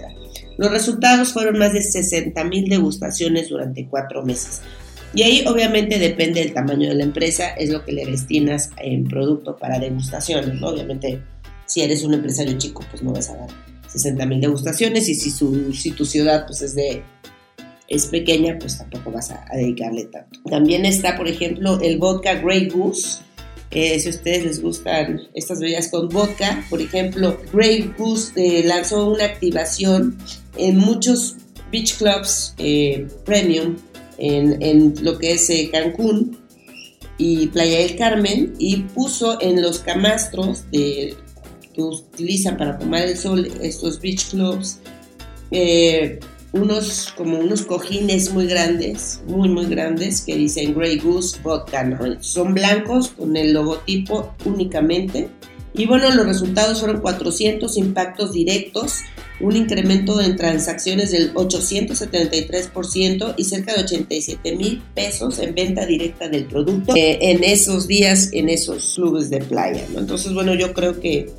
Los 0.58 0.72
resultados 0.72 1.34
fueron 1.34 1.58
más 1.58 1.74
de 1.74 1.82
60 1.82 2.44
mil 2.46 2.68
degustaciones 2.68 3.50
durante 3.50 3.88
cuatro 3.88 4.24
meses. 4.24 4.62
Y 5.16 5.22
ahí 5.24 5.46
obviamente 5.48 6.00
depende 6.00 6.42
del 6.42 6.54
tamaño 6.54 6.90
de 6.90 6.96
la 6.96 7.04
empresa, 7.04 7.50
es 7.50 7.70
lo 7.70 7.86
que 7.86 7.92
le 7.92 8.06
destinas 8.06 8.72
en 8.78 9.06
producto 9.06 9.58
para 9.58 9.80
degustaciones. 9.80 10.62
Obviamente, 10.62 11.22
si 11.66 11.82
eres 11.82 12.04
un 12.04 12.16
empresario 12.16 12.58
chico, 12.58 12.84
pues 12.90 13.04
no 13.04 13.14
vas 13.14 13.30
a 13.30 13.38
dar 13.38 13.50
60 13.88 14.26
mil 14.26 14.42
degustaciones 14.42 15.08
y 15.10 15.16
si, 15.16 15.30
su, 15.30 15.72
si 15.74 15.92
tu 15.92 16.06
ciudad 16.06 16.46
pues 16.48 16.62
es 16.64 16.76
de 16.76 17.04
es 17.88 18.08
pequeña, 18.08 18.58
pues 18.60 18.78
tampoco 18.78 19.12
vas 19.12 19.30
a, 19.32 19.46
dedicarle 19.54 20.06
tanto. 20.06 20.40
También 20.50 20.86
está, 20.86 21.16
por 21.16 21.28
ejemplo, 21.28 21.80
el 21.82 21.98
vodka 21.98 22.36
Grey 22.36 22.70
Goose. 22.70 23.20
Si 23.72 24.08
a 24.08 24.10
ustedes 24.10 24.46
les 24.46 24.62
gustan 24.62 25.20
estas 25.34 25.60
bebidas 25.60 25.88
con 25.90 26.08
vodka, 26.10 26.64
por 26.70 26.80
ejemplo, 26.80 27.40
Grey 27.52 27.92
Goose 27.98 28.32
eh, 28.36 28.64
lanzó 28.64 29.10
una 29.10 29.26
activación 29.26 30.16
en 30.58 30.78
muchos 30.78 31.38
beach 31.72 31.98
clubs 31.98 32.54
eh, 32.60 33.08
premium 33.26 33.76
en, 34.18 34.94
lo 35.02 35.18
que 35.18 35.34
es 35.34 35.50
eh, 35.50 35.70
Cancún 35.72 36.38
y 37.18 37.48
Playa 37.48 37.80
del 37.80 37.96
Carmen 37.96 38.54
y 38.60 38.78
puso 38.78 39.40
en 39.42 39.62
los 39.62 39.80
camastros 39.80 40.70
de, 40.72 41.16
que 41.74 41.82
utilizan 41.82 42.58
para 42.58 42.78
tomar 42.78 43.04
el 43.04 43.18
sol 43.18 43.50
estos 43.62 44.00
beach 44.00 44.30
clubs 44.32 44.80
eh, 45.52 46.20
unos 46.54 47.12
como 47.18 47.40
unos 47.40 47.64
cojines 47.64 48.32
muy 48.32 48.46
grandes, 48.46 49.22
muy 49.28 49.50
muy 49.50 49.66
grandes 49.66 50.22
que 50.22 50.36
dicen 50.36 50.76
Grey 50.76 51.00
Goose 51.00 51.40
Vodka, 51.42 52.18
son 52.22 52.54
blancos 52.54 53.10
con 53.10 53.36
el 53.36 53.54
logotipo 53.54 54.34
únicamente. 54.46 55.30
Y 55.74 55.88
bueno, 55.88 56.12
los 56.12 56.28
resultados 56.28 56.80
fueron 56.80 57.02
400 57.02 57.76
impactos 57.78 58.34
directos, 58.34 59.00
un 59.40 59.56
incremento 59.56 60.22
en 60.22 60.36
transacciones 60.36 61.12
del 61.12 61.34
873% 61.34 63.34
y 63.38 63.44
cerca 63.44 63.74
de 63.74 63.84
87 63.84 64.56
mil 64.56 64.82
pesos 64.94 65.40
en 65.40 65.56
venta 65.56 65.86
directa 65.86 66.30
del 66.30 66.46
producto 66.46 66.96
eh, 66.96 67.18
en 67.22 67.44
esos 67.44 67.88
días, 67.88 68.30
en 68.32 68.50
esos 68.50 68.94
clubes 68.96 69.30
de 69.30 69.40
playa. 69.40 69.86
Entonces, 69.96 70.34
bueno, 70.34 70.54
yo 70.54 70.74
creo 70.74 71.00
que 71.00 71.30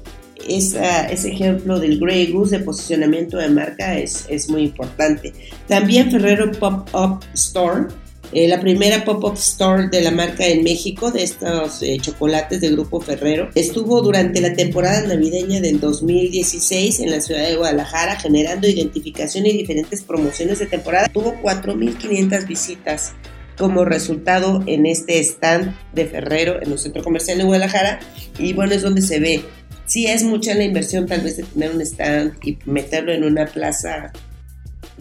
ese 0.49 1.31
ejemplo 1.31 1.79
del 1.79 1.99
Grey 1.99 2.33
Goose 2.33 2.59
de 2.59 2.65
posicionamiento 2.65 3.39
de 3.39 3.49
marca 3.49 3.99
es, 3.99 4.27
es 4.29 4.51
muy 4.51 4.63
importante. 4.63 5.33
También 5.69 6.11
Ferrero 6.11 6.51
Pop-Up 6.53 7.21
Store 7.35 7.87
eh, 8.35 8.49
la 8.49 8.61
primera 8.61 9.05
pop-up 9.05 9.35
store 9.35 9.89
de 9.89 10.01
la 10.01 10.11
marca 10.11 10.45
en 10.47 10.65
México, 10.65 11.13
de 11.13 11.23
estos 11.23 11.83
eh, 11.83 11.99
chocolates 12.01 12.61
de 12.61 12.71
Grupo 12.71 13.01
Ferrero, 13.01 13.49
estuvo 13.55 14.03
durante 14.03 14.41
la 14.41 14.55
temporada 14.55 15.07
navideña 15.07 15.61
del 15.61 15.79
2016 15.79 16.99
en 16.99 17.11
la 17.13 17.21
ciudad 17.21 17.47
de 17.47 17.55
Guadalajara, 17.55 18.17
generando 18.17 18.69
identificación 18.69 19.47
y 19.47 19.53
diferentes 19.53 20.03
promociones 20.03 20.59
de 20.59 20.67
temporada. 20.67 21.09
Tuvo 21.09 21.35
4.500 21.43 22.47
visitas 22.49 23.13
como 23.57 23.85
resultado 23.85 24.65
en 24.67 24.87
este 24.87 25.21
stand 25.21 25.73
de 25.93 26.07
Ferrero 26.07 26.61
en 26.61 26.73
el 26.73 26.79
centro 26.79 27.05
comercial 27.05 27.39
de 27.39 27.45
Guadalajara 27.45 28.01
y 28.39 28.53
bueno, 28.53 28.75
es 28.75 28.83
donde 28.83 29.03
se 29.03 29.21
ve. 29.21 29.45
Sí 29.87 30.07
es 30.07 30.25
mucha 30.25 30.55
la 30.55 30.65
inversión 30.65 31.07
tal 31.07 31.21
vez 31.21 31.37
de 31.37 31.45
tener 31.45 31.71
un 31.71 31.81
stand 31.83 32.35
y 32.43 32.59
meterlo 32.65 33.13
en 33.13 33.23
una 33.23 33.47
plaza 33.47 34.13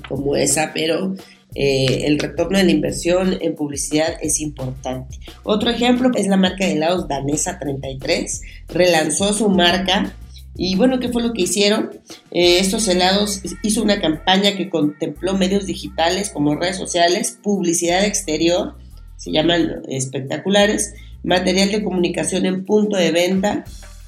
como 0.08 0.36
esa, 0.36 0.72
pero 0.74 1.16
eh, 1.56 2.06
el 2.06 2.20
retorno 2.20 2.58
de 2.58 2.64
la 2.64 2.72
inversión 2.72 3.38
en 3.42 3.56
publicidad 3.56 4.18
es 4.22 4.40
importante. 4.40 5.20
Otro 5.44 5.70
ejemplo 5.70 6.12
es 6.16 6.28
la 6.28 6.38
marca 6.38 6.66
de 6.66 6.74
helados 6.74 7.08
danesa 7.08 7.60
33, 7.60 8.42
relanzó 8.68 9.34
su 9.34 9.50
marca 9.50 10.14
y 10.56 10.76
bueno, 10.76 11.00
¿qué 11.00 11.10
fue 11.10 11.24
lo 11.24 11.34
que 11.34 11.44
hicieron? 11.44 11.90
Eh, 12.32 12.60
estos 12.60 12.88
helados 12.88 13.42
hizo 13.64 13.82
una 13.82 14.00
campaña 14.00 14.56
que 14.56 14.70
contempló 14.70 15.36
medios 15.36 15.66
digitales 15.66 16.30
como 16.30 16.56
redes 16.56 16.78
sociales, 16.78 17.40
publicidad 17.42 18.06
exterior, 18.06 18.76
se 19.18 19.32
llaman 19.32 19.82
espectaculares, 19.88 20.94
material 21.24 21.72
de 21.72 21.84
comunicación 21.84 22.46
en 22.46 22.66
punto 22.66 22.98
de 22.98 23.12
venta, 23.12 23.64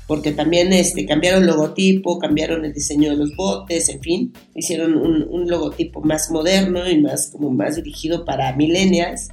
porque 0.08 0.32
también 0.32 0.72
este, 0.74 1.06
cambiaron 1.06 1.48
logotipo, 1.48 2.20
cambiaron 2.20 2.64
el 2.66 2.74
diseño 2.74 3.12
de 3.12 3.18
los 3.18 3.36
botes, 3.36 3.90
en 3.90 4.02
fin, 4.02 4.34
hicieron 4.54 4.96
un, 4.96 5.50
logotipo 5.50 6.02
más 6.02 6.32
moderno 6.32 6.90
y 6.90 7.00
más, 7.02 7.30
como 7.32 7.52
más 7.52 7.76
dirigido 7.76 8.26
para 8.26 8.56
millennials. 8.56 9.30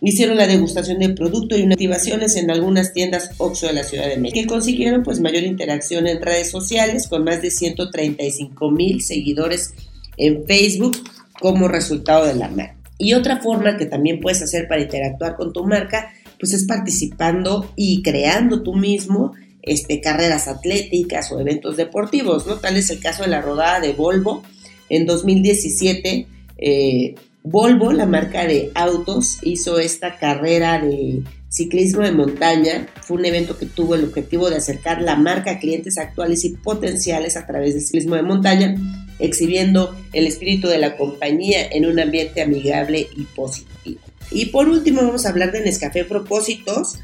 hicieron 0.00 0.36
la 0.36 0.46
degustación 0.46 0.98
del 0.98 1.14
producto 1.14 1.56
y 1.56 1.62
unas 1.62 1.74
activaciones 1.74 2.36
en 2.36 2.50
algunas 2.50 2.92
tiendas 2.92 3.30
Oxxo 3.38 3.66
de 3.66 3.72
la 3.72 3.84
Ciudad 3.84 4.08
de 4.08 4.16
México, 4.16 4.40
que 4.40 4.46
consiguieron 4.46 5.02
pues 5.02 5.20
mayor 5.20 5.42
interacción 5.42 6.06
en 6.06 6.20
redes 6.20 6.50
sociales 6.50 7.08
con 7.08 7.24
más 7.24 7.42
de 7.42 7.50
135 7.50 8.70
mil 8.70 9.02
seguidores 9.02 9.74
en 10.16 10.44
Facebook 10.44 10.96
como 11.40 11.68
resultado 11.68 12.26
de 12.26 12.34
la 12.34 12.48
marca. 12.48 12.76
Y 12.98 13.14
otra 13.14 13.40
forma 13.40 13.76
que 13.76 13.86
también 13.86 14.20
puedes 14.20 14.42
hacer 14.42 14.68
para 14.68 14.82
interactuar 14.82 15.36
con 15.36 15.52
tu 15.52 15.64
marca 15.64 16.12
pues 16.38 16.52
es 16.52 16.64
participando 16.66 17.72
y 17.76 18.02
creando 18.02 18.62
tú 18.62 18.74
mismo 18.74 19.32
este, 19.66 20.00
carreras 20.00 20.46
atléticas 20.46 21.32
o 21.32 21.40
eventos 21.40 21.76
deportivos, 21.76 22.46
¿no? 22.46 22.56
Tal 22.56 22.76
es 22.76 22.90
el 22.90 23.00
caso 23.00 23.22
de 23.22 23.30
la 23.30 23.40
rodada 23.40 23.80
de 23.80 23.94
Volvo 23.94 24.42
en 24.88 25.06
2017. 25.06 26.26
Eh, 26.58 27.14
Volvo, 27.42 27.92
la 27.92 28.06
marca 28.06 28.46
de 28.46 28.70
autos, 28.74 29.38
hizo 29.42 29.78
esta 29.78 30.18
carrera 30.18 30.80
de 30.80 31.22
ciclismo 31.48 32.02
de 32.02 32.12
montaña. 32.12 32.88
Fue 33.02 33.16
un 33.16 33.24
evento 33.24 33.58
que 33.58 33.66
tuvo 33.66 33.94
el 33.94 34.04
objetivo 34.04 34.50
de 34.50 34.56
acercar 34.56 35.00
la 35.00 35.16
marca 35.16 35.52
a 35.52 35.58
clientes 35.58 35.98
actuales 35.98 36.44
y 36.44 36.50
potenciales 36.50 37.36
a 37.36 37.46
través 37.46 37.74
del 37.74 37.82
ciclismo 37.82 38.16
de 38.16 38.22
montaña, 38.22 38.74
exhibiendo 39.18 39.94
el 40.12 40.26
espíritu 40.26 40.68
de 40.68 40.78
la 40.78 40.96
compañía 40.96 41.66
en 41.70 41.86
un 41.86 42.00
ambiente 42.00 42.42
amigable 42.42 43.08
y 43.16 43.24
positivo. 43.24 44.00
Y 44.30 44.46
por 44.46 44.68
último 44.68 45.02
vamos 45.02 45.26
a 45.26 45.28
hablar 45.28 45.52
de 45.52 45.60
Nescafé 45.60 46.04
Propósitos, 46.04 46.98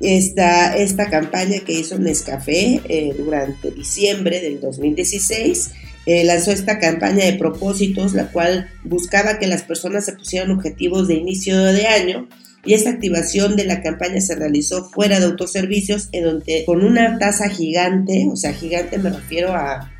esta, 0.00 0.76
esta 0.76 1.08
campaña 1.08 1.60
que 1.60 1.72
hizo 1.72 1.98
Nescafé 1.98 2.80
eh, 2.88 3.14
durante 3.16 3.70
diciembre 3.70 4.40
del 4.40 4.60
2016. 4.60 5.70
Eh, 6.06 6.24
lanzó 6.24 6.52
esta 6.52 6.78
campaña 6.78 7.24
de 7.24 7.32
propósitos, 7.32 8.14
la 8.14 8.30
cual 8.30 8.70
buscaba 8.84 9.38
que 9.38 9.48
las 9.48 9.62
personas 9.62 10.04
se 10.04 10.12
pusieran 10.12 10.52
objetivos 10.52 11.08
de 11.08 11.14
inicio 11.14 11.58
de 11.58 11.86
año 11.86 12.28
y 12.64 12.74
esta 12.74 12.90
activación 12.90 13.56
de 13.56 13.64
la 13.64 13.80
campaña 13.80 14.20
se 14.20 14.34
realizó 14.34 14.88
fuera 14.90 15.20
de 15.20 15.26
autoservicios, 15.26 16.08
en 16.12 16.24
donde 16.24 16.64
con 16.66 16.84
una 16.84 17.18
taza 17.18 17.48
gigante, 17.48 18.26
o 18.30 18.36
sea, 18.36 18.52
gigante 18.52 18.98
me 18.98 19.10
refiero 19.10 19.54
a 19.54 19.92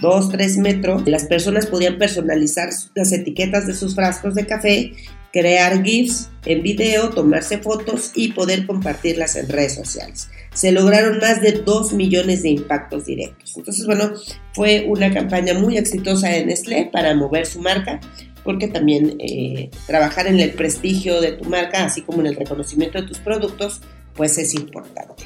2, 0.00 0.28
3 0.30 0.58
metros, 0.58 1.08
las 1.08 1.24
personas 1.24 1.66
podían 1.66 1.96
personalizar 1.96 2.68
las 2.94 3.12
etiquetas 3.12 3.66
de 3.66 3.74
sus 3.74 3.94
frascos 3.94 4.34
de 4.34 4.46
café 4.46 4.92
crear 5.32 5.82
GIFs 5.82 6.28
en 6.44 6.62
video, 6.62 7.10
tomarse 7.10 7.58
fotos 7.58 8.12
y 8.14 8.32
poder 8.32 8.66
compartirlas 8.66 9.36
en 9.36 9.48
redes 9.48 9.74
sociales. 9.74 10.28
Se 10.54 10.72
lograron 10.72 11.18
más 11.18 11.40
de 11.40 11.52
2 11.52 11.94
millones 11.94 12.42
de 12.42 12.50
impactos 12.50 13.06
directos. 13.06 13.56
Entonces, 13.56 13.86
bueno, 13.86 14.12
fue 14.54 14.84
una 14.86 15.12
campaña 15.12 15.54
muy 15.54 15.78
exitosa 15.78 16.28
de 16.28 16.44
Nestlé 16.44 16.90
para 16.92 17.14
mover 17.14 17.46
su 17.46 17.60
marca, 17.60 18.00
porque 18.44 18.68
también 18.68 19.16
eh, 19.20 19.70
trabajar 19.86 20.26
en 20.26 20.40
el 20.40 20.52
prestigio 20.52 21.20
de 21.20 21.32
tu 21.32 21.48
marca, 21.48 21.84
así 21.84 22.02
como 22.02 22.20
en 22.20 22.26
el 22.26 22.36
reconocimiento 22.36 23.00
de 23.00 23.06
tus 23.06 23.18
productos, 23.18 23.80
pues 24.14 24.36
es 24.36 24.54
importante. 24.54 25.24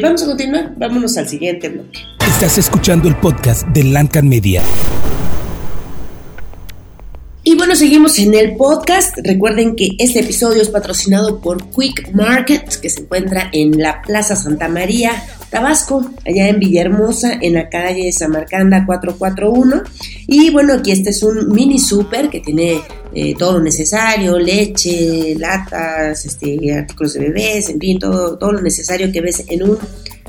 Vamos 0.00 0.22
a 0.22 0.26
continuar, 0.26 0.74
vámonos 0.76 1.16
al 1.16 1.28
siguiente 1.28 1.68
bloque. 1.68 2.00
Estás 2.26 2.58
escuchando 2.58 3.08
el 3.08 3.16
podcast 3.16 3.66
de 3.68 3.82
Lancan 3.84 4.28
Media. 4.28 4.62
Y 7.48 7.54
bueno, 7.54 7.76
seguimos 7.76 8.18
en 8.18 8.34
el 8.34 8.56
podcast. 8.56 9.18
Recuerden 9.22 9.76
que 9.76 9.90
este 10.00 10.18
episodio 10.18 10.60
es 10.62 10.68
patrocinado 10.68 11.40
por 11.40 11.70
Quick 11.70 12.10
Market, 12.12 12.80
que 12.80 12.90
se 12.90 13.02
encuentra 13.02 13.50
en 13.52 13.80
la 13.80 14.02
Plaza 14.02 14.34
Santa 14.34 14.66
María, 14.66 15.12
Tabasco, 15.48 16.10
allá 16.26 16.48
en 16.48 16.58
Villahermosa, 16.58 17.34
en 17.40 17.54
la 17.54 17.68
calle 17.68 18.10
Samarcanda 18.10 18.84
441. 18.84 19.80
Y 20.26 20.50
bueno, 20.50 20.72
aquí 20.72 20.90
este 20.90 21.10
es 21.10 21.22
un 21.22 21.52
mini 21.52 21.78
super 21.78 22.30
que 22.30 22.40
tiene 22.40 22.82
eh, 23.14 23.36
todo 23.38 23.58
lo 23.58 23.60
necesario, 23.60 24.40
leche, 24.40 25.36
latas, 25.38 26.26
este, 26.26 26.74
artículos 26.74 27.14
de 27.14 27.20
bebés, 27.20 27.68
en 27.68 27.78
fin, 27.78 28.00
todo, 28.00 28.36
todo 28.38 28.54
lo 28.54 28.60
necesario 28.60 29.12
que 29.12 29.20
ves 29.20 29.44
en 29.46 29.62
un 29.62 29.78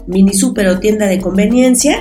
mini 0.05 0.35
super 0.35 0.67
o 0.67 0.77
tienda 0.77 1.07
de 1.07 1.19
conveniencia. 1.19 1.97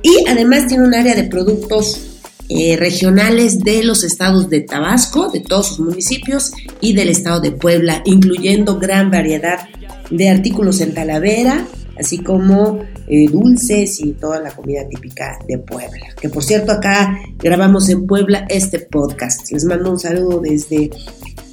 Y 0.00 0.28
además 0.28 0.68
tiene 0.68 0.84
un 0.84 0.94
área 0.94 1.16
de 1.16 1.24
productos 1.24 2.09
eh, 2.52 2.76
regionales 2.76 3.60
de 3.60 3.84
los 3.84 4.02
estados 4.02 4.50
de 4.50 4.62
Tabasco, 4.62 5.30
de 5.30 5.38
todos 5.38 5.68
sus 5.68 5.78
municipios 5.78 6.50
y 6.80 6.94
del 6.94 7.08
estado 7.08 7.40
de 7.40 7.52
Puebla, 7.52 8.02
incluyendo 8.04 8.76
gran 8.76 9.08
variedad 9.08 9.68
de 10.10 10.28
artículos 10.28 10.80
en 10.80 10.92
Talavera, 10.92 11.64
así 11.96 12.18
como 12.18 12.80
eh, 13.06 13.28
dulces 13.30 14.00
y 14.00 14.14
toda 14.14 14.40
la 14.40 14.50
comida 14.50 14.80
típica 14.88 15.38
de 15.46 15.58
Puebla. 15.58 16.08
Que 16.20 16.28
por 16.28 16.42
cierto 16.42 16.72
acá 16.72 17.20
grabamos 17.38 17.88
en 17.88 18.04
Puebla 18.08 18.46
este 18.48 18.80
podcast. 18.80 19.48
Les 19.52 19.64
mando 19.64 19.92
un 19.92 20.00
saludo 20.00 20.40
desde 20.40 20.90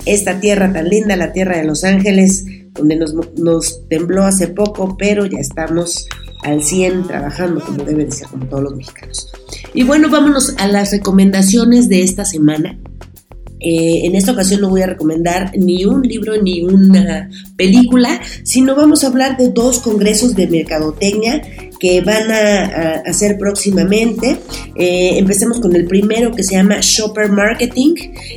esta 0.08 0.40
tierra 0.40 0.74
tan 0.74 0.90
linda, 0.90 1.16
la 1.16 1.32
tierra 1.32 1.58
de 1.58 1.66
Los 1.66 1.84
Ángeles, 1.84 2.44
donde 2.74 2.96
nos, 2.96 3.14
nos 3.38 3.88
tembló 3.88 4.24
hace 4.24 4.48
poco, 4.48 4.98
pero 4.98 5.28
ya 5.28 5.38
estamos 5.38 6.08
al 6.44 6.64
100 6.64 7.08
trabajando 7.08 7.62
como 7.62 7.84
debe 7.84 8.06
de 8.06 8.12
ser, 8.12 8.28
como 8.28 8.46
todos 8.46 8.64
los 8.64 8.76
mexicanos. 8.76 9.32
Y 9.74 9.84
bueno, 9.84 10.10
vámonos 10.10 10.56
a 10.58 10.68
las 10.68 10.92
recomendaciones 10.92 11.90
de 11.90 12.04
esta 12.04 12.26
semana. 12.26 12.78
Eh, 13.60 14.06
en 14.06 14.16
esta 14.16 14.34
ocasión 14.34 14.62
no 14.62 14.70
voy 14.70 14.84
a 14.84 14.88
recomendar 14.88 15.52
ni 15.58 15.84
un 15.84 16.04
libro 16.04 16.40
ni 16.42 16.62
una 16.62 17.30
película, 17.56 18.22
sino 18.44 18.76
vamos 18.76 19.04
a 19.04 19.08
hablar 19.08 19.36
de 19.38 19.50
dos 19.50 19.80
congresos 19.80 20.36
de 20.36 20.48
mercadotecnia 20.48 21.42
que 21.80 22.02
van 22.02 22.32
a, 22.32 23.04
hacer 23.06 23.38
próximamente. 23.38 24.38
Eh, 24.76 25.18
empecemos 25.18 25.60
con 25.60 25.76
el 25.76 25.86
primero 25.86 26.32
que 26.32 26.44
se 26.44 26.56
llama 26.56 26.78
Shopper 26.82 27.30
Marketing, 27.30 27.94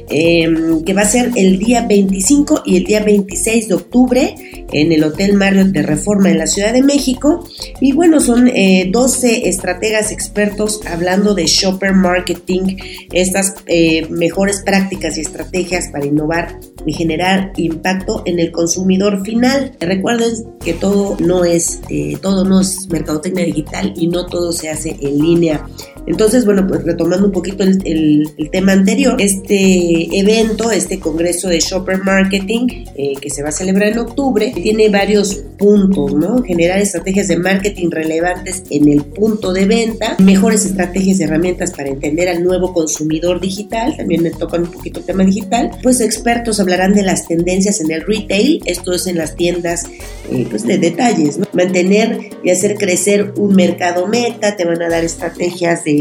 em, 0.08 0.82
que 0.84 0.94
va 0.94 1.02
a 1.02 1.06
ser 1.06 1.30
el 1.36 1.58
día 1.58 1.86
25 1.86 2.62
y 2.64 2.76
el 2.76 2.84
día 2.84 3.00
26 3.00 3.68
de 3.68 3.74
octubre 3.74 4.34
en 4.72 4.92
el 4.92 5.04
Hotel 5.04 5.34
Marriott 5.34 5.68
de 5.68 5.82
Reforma 5.82 6.30
en 6.30 6.38
la 6.38 6.46
Ciudad 6.46 6.72
de 6.72 6.82
México. 6.82 7.46
Y 7.80 7.92
bueno, 7.92 8.20
son 8.20 8.50
12 8.90 9.28
eh, 9.28 9.48
estrategas 9.48 10.12
expertos 10.12 10.80
hablando 10.86 11.34
de 11.34 11.46
Shopper 11.46 11.94
Marketing, 11.94 12.76
estas 13.12 13.54
eh, 13.66 14.06
mejores 14.08 14.62
prácticas 14.64 15.18
y 15.18 15.22
estrategias 15.22 15.88
para 15.92 16.06
innovar 16.06 16.58
y 16.86 16.92
generar 16.92 17.52
impacto 17.56 18.22
en 18.24 18.38
el 18.38 18.52
consumidor 18.52 19.22
final. 19.24 19.72
Recuerden 19.80 20.32
que 20.60 20.74
todo 20.74 21.16
no 21.20 21.44
es, 21.44 21.80
todo 22.20 22.44
no 22.44 22.60
es 22.60 22.88
mercadotecnia 22.90 23.44
digital 23.44 23.92
y 23.96 24.06
no 24.06 24.26
todo 24.26 24.52
se 24.52 24.70
hace 24.70 24.96
en 25.00 25.18
línea. 25.18 25.66
Entonces, 26.10 26.44
bueno, 26.44 26.66
pues 26.66 26.82
retomando 26.82 27.26
un 27.26 27.32
poquito 27.32 27.62
el, 27.62 28.28
tema 28.50 28.72
anterior, 28.72 29.14
este 29.20 30.18
evento, 30.18 30.72
este 30.72 30.98
congreso 30.98 31.48
de 31.48 31.60
Shopper 31.60 32.02
Marketing 32.02 32.66
eh, 32.96 33.12
que 33.20 33.30
se 33.30 33.44
va 33.44 33.50
a 33.50 33.52
celebrar 33.52 33.90
en 33.90 33.98
octubre, 33.98 34.52
tiene 34.60 34.88
varios 34.88 35.36
puntos, 35.56 36.12
¿no? 36.14 36.42
Generar 36.42 36.80
estrategias 36.80 37.28
de 37.28 37.36
marketing 37.36 37.90
relevantes 37.90 38.64
en 38.70 38.88
el 38.88 39.04
punto 39.04 39.52
de 39.52 39.66
venta, 39.66 40.16
mejores 40.18 40.66
estrategias 40.66 41.20
y 41.20 41.22
herramientas 41.22 41.70
para 41.70 41.90
entender 41.90 42.28
al 42.28 42.42
nuevo 42.42 42.72
consumidor 42.72 43.40
digital, 43.40 43.96
también 43.96 44.24
me 44.24 44.30
tocan 44.30 44.62
un 44.62 44.72
poquito 44.72 44.98
el 44.98 45.06
tema 45.06 45.22
digital, 45.22 45.70
pues 45.80 46.00
expertos 46.00 46.58
hablarán 46.58 46.92
de 46.92 47.04
las 47.04 47.28
tendencias 47.28 47.80
en 47.80 47.92
el 47.92 48.00
retail, 48.00 48.60
esto 48.64 48.94
es 48.94 49.06
en 49.06 49.16
las 49.16 49.36
tiendas 49.36 49.84
eh, 50.32 50.44
pues 50.50 50.66
de 50.66 50.78
detalles, 50.78 51.38
¿no? 51.38 51.46
Mantener 51.52 52.30
y 52.42 52.50
hacer 52.50 52.76
crecer 52.76 53.32
un 53.36 53.54
mercado 53.54 54.08
meta, 54.08 54.56
te 54.56 54.64
van 54.64 54.82
a 54.82 54.88
dar 54.88 55.04
estrategias 55.04 55.84
de 55.84 55.99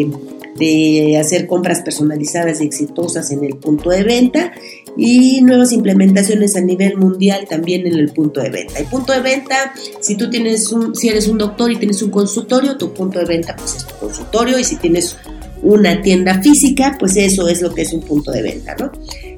de, 0.58 1.18
hacer 1.18 1.48
compras 1.48 1.82
personalizadas 1.82 2.62
y 2.62 2.66
exitosas 2.66 3.32
en 3.32 3.44
el 3.44 3.58
punto 3.58 3.90
de 3.90 4.04
venta 4.04 4.52
y 4.98 5.42
nuevas 5.42 5.72
implementaciones 5.72 6.56
a 6.58 6.62
nivel 6.62 6.98
mundial 6.98 7.46
también 7.50 7.88
en 7.88 7.94
el 7.94 8.12
punto 8.12 8.42
de 8.42 8.50
venta. 8.50 8.80
El 8.80 8.88
punto 8.88 9.14
de 9.14 9.22
venta, 9.22 9.74
si 10.02 10.16
tú 10.16 10.30
tienes 10.30 10.72
un, 10.72 10.96
si 10.96 11.08
eres 11.10 11.28
un 11.28 11.38
doctor 11.38 11.72
y 11.72 11.78
tienes 11.78 12.02
un 12.02 12.12
consultorio, 12.12 12.78
tu 12.78 12.94
punto 12.94 13.20
de 13.20 13.26
venta 13.26 13.56
pues 13.56 13.76
es 13.76 13.88
tu 13.88 13.96
consultorio 13.96 14.60
y 14.60 14.64
si 14.64 14.76
tienes 14.76 15.18
una 15.62 16.02
tienda 16.02 16.42
física, 16.42 16.96
pues 17.00 17.16
eso 17.18 17.48
es 17.48 17.62
lo 17.62 17.74
que 17.74 17.84
es 17.84 17.94
un 17.94 18.02
punto 18.02 18.32
de 18.32 18.42
venta, 18.42 18.76
¿no? 18.80 18.92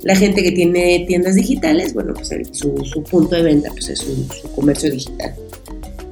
La 0.03 0.15
gente 0.15 0.43
que 0.43 0.51
tiene 0.51 1.05
tiendas 1.07 1.35
digitales, 1.35 1.93
bueno, 1.93 2.13
pues 2.13 2.29
su, 2.51 3.03
punto 3.09 3.35
de 3.35 3.43
venta 3.43 3.69
pues 3.71 3.89
es 3.89 3.99
su 3.99 4.51
comercio 4.55 4.91
digital 4.91 5.35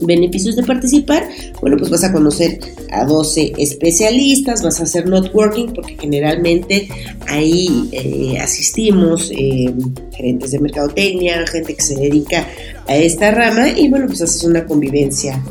beneficios 0.02 0.56
de 0.56 0.64
participar, 0.64 1.28
bueno, 1.62 1.78
pues 1.78 1.90
vas 1.90 2.04
a 2.04 2.12
conocer 2.12 2.60
a 2.92 3.06
12 3.06 3.54
especialistas, 3.58 4.64
vas 4.64 4.80
a 4.80 4.84
hacer 4.84 5.08
networking, 5.08 5.68
porque 5.74 5.98
generalmente 6.00 6.88
ahí 7.28 7.90
eh, 7.92 8.38
asistimos 8.40 9.32
eh, 9.32 9.74
gerentes 10.16 10.52
de 10.52 10.60
mercadotecnia, 10.60 11.46
gente 11.48 11.76
que 11.76 11.82
se 11.82 11.96
dedica 11.96 12.48
a 12.88 12.96
esta 12.96 13.32
rama, 13.32 13.70
y 13.70 13.88
bueno, 13.90 14.08
pues 14.08 14.22
haces 14.22 14.44
una 14.44 14.66
convivencia. 14.66 15.42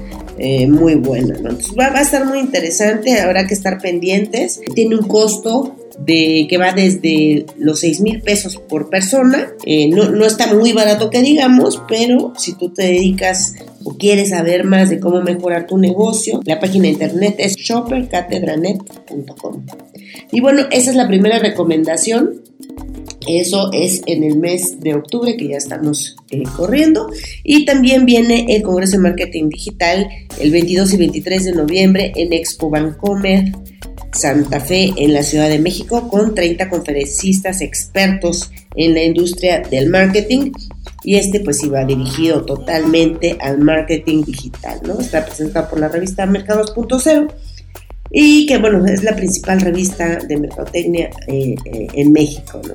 Eh, 0.40 0.68
muy 0.68 0.94
buena. 0.94 1.34
Entonces 1.34 1.74
va, 1.76 1.86
a 1.86 2.00
estar 2.00 2.24
muy 2.24 2.38
interesante, 2.38 3.18
habrá 3.18 3.48
que 3.48 3.54
estar 3.54 3.80
pendientes. 3.80 4.60
Tiene 4.72 4.94
un 4.94 5.08
costo 5.08 5.74
de 5.98 6.46
que 6.48 6.58
va 6.58 6.72
desde 6.72 7.44
los 7.58 7.80
6 7.80 8.00
mil 8.02 8.22
pesos 8.22 8.56
por 8.56 8.88
persona. 8.88 9.52
No, 9.90 10.10
no, 10.10 10.26
está 10.26 10.54
muy 10.54 10.72
barato 10.72 11.10
que 11.10 11.22
digamos, 11.22 11.82
pero 11.88 12.34
si 12.36 12.54
tú 12.54 12.70
te 12.70 12.84
dedicas 12.84 13.54
quieres 13.96 14.30
saber 14.30 14.64
más 14.64 14.90
de 14.90 14.98
cómo 15.00 15.22
mejorar 15.22 15.66
tu 15.66 15.78
negocio, 15.78 16.40
la 16.44 16.60
página 16.60 16.84
de 16.84 16.90
internet 16.90 17.36
es 17.38 17.56
shoppercatedranet.com. 17.56 19.64
Y 20.32 20.40
bueno, 20.40 20.62
esa 20.70 20.90
es 20.90 20.96
la 20.96 21.08
primera 21.08 21.38
recomendación 21.38 22.42
Eso 23.26 23.70
es 23.72 24.02
en 24.06 24.24
el 24.24 24.36
mes 24.36 24.80
de 24.80 24.94
octubre 24.94 25.36
que 25.36 25.48
ya 25.48 25.56
estamos 25.56 26.16
eh, 26.30 26.44
corriendo. 26.56 27.08
Y 27.44 27.66
también 27.66 28.06
viene 28.06 28.46
el 28.48 28.62
Congreso 28.62 28.92
de 28.92 29.02
Marketing 29.02 29.50
Digital 29.50 30.08
el 30.40 30.50
22 30.50 30.94
y 30.94 30.96
23 30.96 31.44
de 31.44 31.52
noviembre 31.52 32.12
en 32.16 32.32
Expo 32.32 32.70
Bancomer 32.70 33.52
Santa 34.12 34.60
Fe 34.60 34.92
en 34.96 35.12
la 35.12 35.22
Ciudad 35.22 35.48
de 35.48 35.58
México 35.58 36.08
con 36.08 36.34
30 36.34 36.68
conferencistas 36.68 37.60
expertos 37.60 38.50
en 38.74 38.94
la 38.94 39.04
industria 39.04 39.60
del 39.60 39.88
marketing 39.88 40.52
y 41.02 41.16
este 41.16 41.40
pues 41.40 41.62
iba 41.62 41.84
dirigido 41.84 42.44
totalmente 42.44 43.36
al 43.40 43.58
marketing 43.58 44.24
digital, 44.24 44.80
¿no? 44.84 45.00
Está 45.00 45.24
presentado 45.24 45.68
por 45.68 45.80
la 45.80 45.88
revista 45.88 46.26
Mercados.0 46.26 47.32
y 48.10 48.46
que 48.46 48.58
bueno, 48.58 48.84
es 48.86 49.02
la 49.04 49.14
principal 49.14 49.60
revista 49.60 50.16
de 50.16 50.36
mercadotecnia 50.36 51.10
eh, 51.26 51.54
eh, 51.64 51.86
en 51.94 52.12
México, 52.12 52.60
¿no? 52.66 52.74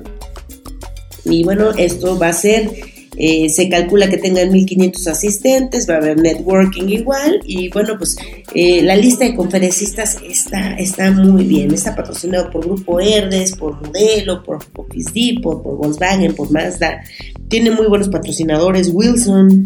Y 1.24 1.44
bueno, 1.44 1.70
esto 1.72 2.18
va 2.18 2.28
a 2.28 2.32
ser 2.32 2.70
eh, 3.16 3.48
se 3.48 3.68
calcula 3.68 4.08
que 4.08 4.18
tengan 4.18 4.50
1.500 4.50 5.06
asistentes, 5.08 5.88
va 5.88 5.94
a 5.94 5.98
haber 5.98 6.18
networking 6.18 6.88
igual 6.88 7.40
y 7.44 7.68
bueno, 7.70 7.96
pues 7.98 8.16
eh, 8.54 8.82
la 8.82 8.96
lista 8.96 9.24
de 9.24 9.34
conferencistas 9.34 10.18
está, 10.28 10.74
está 10.74 11.10
muy 11.10 11.44
bien, 11.44 11.72
está 11.72 11.94
patrocinado 11.94 12.50
por 12.50 12.64
Grupo 12.64 13.00
Herdes, 13.00 13.56
por 13.56 13.80
Modelo, 13.80 14.42
por 14.42 14.58
Office 14.76 15.10
Depot, 15.14 15.62
por 15.62 15.76
Volkswagen, 15.76 16.34
por 16.34 16.50
Mazda, 16.50 17.02
tiene 17.48 17.70
muy 17.70 17.86
buenos 17.86 18.08
patrocinadores, 18.08 18.90
Wilson, 18.92 19.62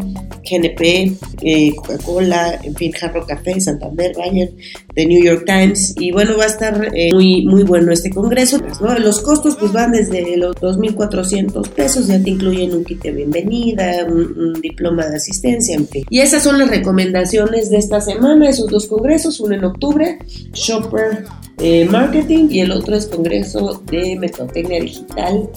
GNP, 0.49 1.13
eh, 1.41 1.75
Coca-Cola, 1.75 2.59
en 2.63 2.75
fin, 2.75 2.91
Jarro 2.91 3.25
Café, 3.25 3.59
Santander, 3.59 4.15
Bayern, 4.15 4.51
The 4.93 5.05
New 5.05 5.23
York 5.23 5.45
Times 5.45 5.93
y 5.97 6.11
bueno, 6.11 6.37
va 6.37 6.43
a 6.43 6.47
estar 6.47 6.91
muy, 7.13 7.45
muy 7.45 7.63
bueno 7.63 7.91
este 7.91 8.09
congreso, 8.09 8.59
Los 8.99 9.21
costos 9.21 9.55
pues 9.57 9.71
van 9.71 9.91
desde 9.91 10.37
los 10.37 10.55
2.400 10.57 11.69
pesos, 11.69 12.07
ya 12.07 12.21
te 12.21 12.31
incluyen 12.31 12.73
un 12.73 12.83
kit 12.83 13.01
de 13.03 13.11
bienvenida 13.11 14.05
un, 14.05 14.53
diploma 14.61 15.07
de 15.07 15.15
asistencia, 15.15 15.75
en 15.75 15.87
fin. 15.87 16.05
Y 16.09 16.19
esas 16.19 16.43
son 16.43 16.59
las 16.59 16.69
recomendaciones 16.69 17.69
de 17.69 17.77
esta 17.77 18.01
semana, 18.01 18.49
esos 18.49 18.67
dos 18.67 18.87
congresos, 18.87 19.39
uno 19.39 19.55
en 19.55 19.63
octubre, 19.63 20.19
Shopper 20.53 21.25
eh, 21.59 21.85
Marketing 21.85 22.47
y 22.49 22.61
el 22.61 22.71
otro 22.71 22.95
es 22.95 23.07
Congreso 23.07 23.83
de 23.91 24.17
Mercadotecnia 24.17 24.79
Digital 24.81 25.49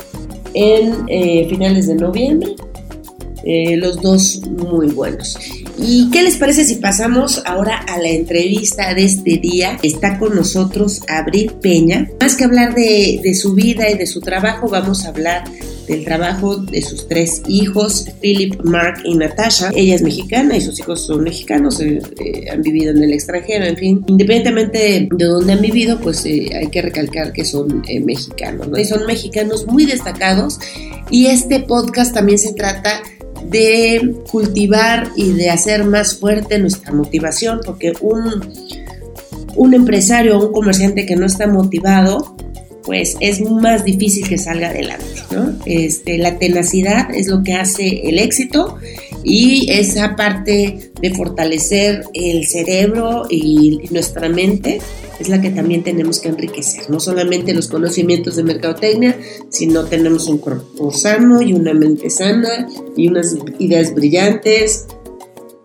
en 0.54 1.04
eh, 1.08 1.46
finales 1.48 1.86
de 1.88 1.94
noviembre. 1.94 2.54
Eh, 3.44 3.76
los 3.76 4.00
dos 4.00 4.40
muy 4.46 4.88
buenos. 4.88 5.36
¿Y 5.79 6.11
qué 6.11 6.23
les 6.23 6.37
parece 6.37 6.64
si 6.64 6.76
pasamos 6.76 7.43
ahora 7.45 7.76
a 7.76 7.99
la 7.99 8.09
entrevista 8.09 8.95
de 8.95 9.05
este 9.05 9.38
día? 9.38 9.79
Está 9.83 10.19
con 10.19 10.35
nosotros 10.35 11.02
Abril 11.09 11.52
Peña. 11.61 12.09
Más 12.21 12.37
que 12.37 12.45
hablar 12.45 12.75
de, 12.75 13.21
de 13.23 13.35
su 13.35 13.55
vida 13.55 13.91
y 13.91 13.97
de 13.97 14.07
su 14.07 14.21
trabajo, 14.21 14.69
vamos 14.69 15.05
a 15.05 15.09
hablar 15.09 15.45
del 15.87 16.05
trabajo 16.05 16.57
de 16.57 16.83
sus 16.83 17.09
tres 17.09 17.43
hijos, 17.49 18.07
Philip, 18.21 18.61
Mark 18.64 19.00
y 19.05 19.14
Natasha. 19.14 19.71
Ella 19.75 19.95
es 19.95 20.02
mexicana 20.02 20.57
y 20.57 20.61
sus 20.61 20.79
hijos 20.79 21.07
son 21.07 21.25
mexicanos, 21.25 21.81
eh, 21.81 22.00
eh, 22.25 22.50
han 22.50 22.62
vivido 22.62 22.93
en 22.93 23.02
el 23.02 23.12
extranjero, 23.12 23.64
en 23.64 23.76
fin. 23.76 24.05
Independientemente 24.07 25.09
de 25.11 25.25
dónde 25.25 25.52
han 25.52 25.61
vivido, 25.61 25.99
pues 26.00 26.25
eh, 26.25 26.50
hay 26.55 26.69
que 26.69 26.83
recalcar 26.83 27.33
que 27.33 27.45
son 27.45 27.83
mexicanos, 28.05 28.69
¿no? 28.69 28.79
Y 28.79 28.85
son 28.85 29.07
mexicanos 29.07 29.67
muy 29.67 29.85
destacados 29.85 30.59
y 31.11 31.26
este 31.26 31.61
podcast 31.61 32.14
también 32.14 32.38
se 32.38 32.52
trata 32.55 33.02
de 33.50 34.14
cultivar 34.30 35.08
y 35.16 35.32
de 35.32 35.50
hacer 35.50 35.84
más 35.84 36.16
fuerte 36.16 36.58
nuestra 36.58 36.92
motivación, 36.92 37.61
porque 37.64 37.92
un, 38.00 38.52
un 39.56 39.75
empresario 39.75 40.38
o 40.38 40.46
un 40.46 40.52
comerciante 40.52 41.06
que 41.06 41.16
no 41.16 41.26
está 41.26 41.46
motivado, 41.46 42.37
pues 42.84 43.16
es 43.20 43.40
más 43.40 43.84
difícil 43.84 44.28
que 44.28 44.38
salga 44.38 44.68
adelante, 44.68 45.04
¿no? 45.30 45.56
Este, 45.66 46.18
la 46.18 46.38
tenacidad 46.38 47.14
es 47.14 47.28
lo 47.28 47.42
que 47.42 47.54
hace 47.54 48.08
el 48.08 48.18
éxito 48.18 48.78
y 49.24 49.70
esa 49.70 50.16
parte 50.16 50.90
de 51.00 51.10
fortalecer 51.14 52.04
el 52.14 52.46
cerebro 52.46 53.24
y 53.30 53.80
nuestra 53.90 54.28
mente 54.28 54.80
es 55.21 55.28
la 55.28 55.40
que 55.40 55.50
también 55.50 55.84
tenemos 55.84 56.18
que 56.18 56.28
enriquecer, 56.28 56.90
no 56.90 56.99
solamente 56.99 57.54
los 57.54 57.68
conocimientos 57.68 58.36
de 58.36 58.42
mercadotecnia, 58.42 59.16
sino 59.50 59.84
tenemos 59.84 60.26
un 60.26 60.38
cuerpo 60.38 60.90
sano 60.90 61.42
y 61.42 61.52
una 61.52 61.75
mente 61.75 62.10
sana 62.10 62.68
y 62.97 63.08
unas 63.08 63.36
ideas 63.58 63.95
brillantes 63.95 64.86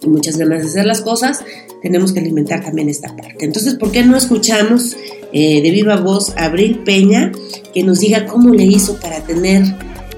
y 0.01 0.07
muchas 0.07 0.37
ganas 0.37 0.61
de 0.61 0.69
hacer 0.69 0.85
las 0.85 1.01
cosas, 1.01 1.43
tenemos 1.81 2.11
que 2.11 2.19
alimentar 2.19 2.63
también 2.63 2.89
esta 2.89 3.15
parte. 3.15 3.45
Entonces, 3.45 3.75
¿por 3.75 3.91
qué 3.91 4.03
no 4.03 4.17
escuchamos 4.17 4.95
eh, 5.33 5.61
de 5.61 5.71
viva 5.71 5.97
voz 5.97 6.33
a 6.37 6.45
Abril 6.45 6.79
Peña 6.85 7.31
que 7.73 7.83
nos 7.83 7.99
diga 7.99 8.25
cómo 8.25 8.53
le 8.53 8.63
hizo 8.63 8.99
para 8.99 9.19
tener 9.21 9.63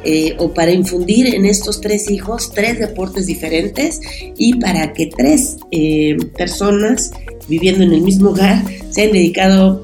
eh, 0.04 0.36
o 0.38 0.54
para 0.54 0.72
infundir 0.72 1.34
en 1.34 1.46
estos 1.46 1.82
tres 1.82 2.10
hijos 2.10 2.52
tres 2.54 2.80
deportes 2.80 3.26
diferentes 3.26 4.00
y 4.38 4.56
para 4.56 4.94
que 4.94 5.08
tres 5.08 5.58
eh, 5.72 6.16
personas 6.38 7.12
viviendo 7.48 7.84
en 7.84 7.92
el 7.92 8.02
mismo 8.02 8.30
hogar 8.30 8.64
se 8.92 9.04
han 9.04 9.12
dedicado 9.12 9.84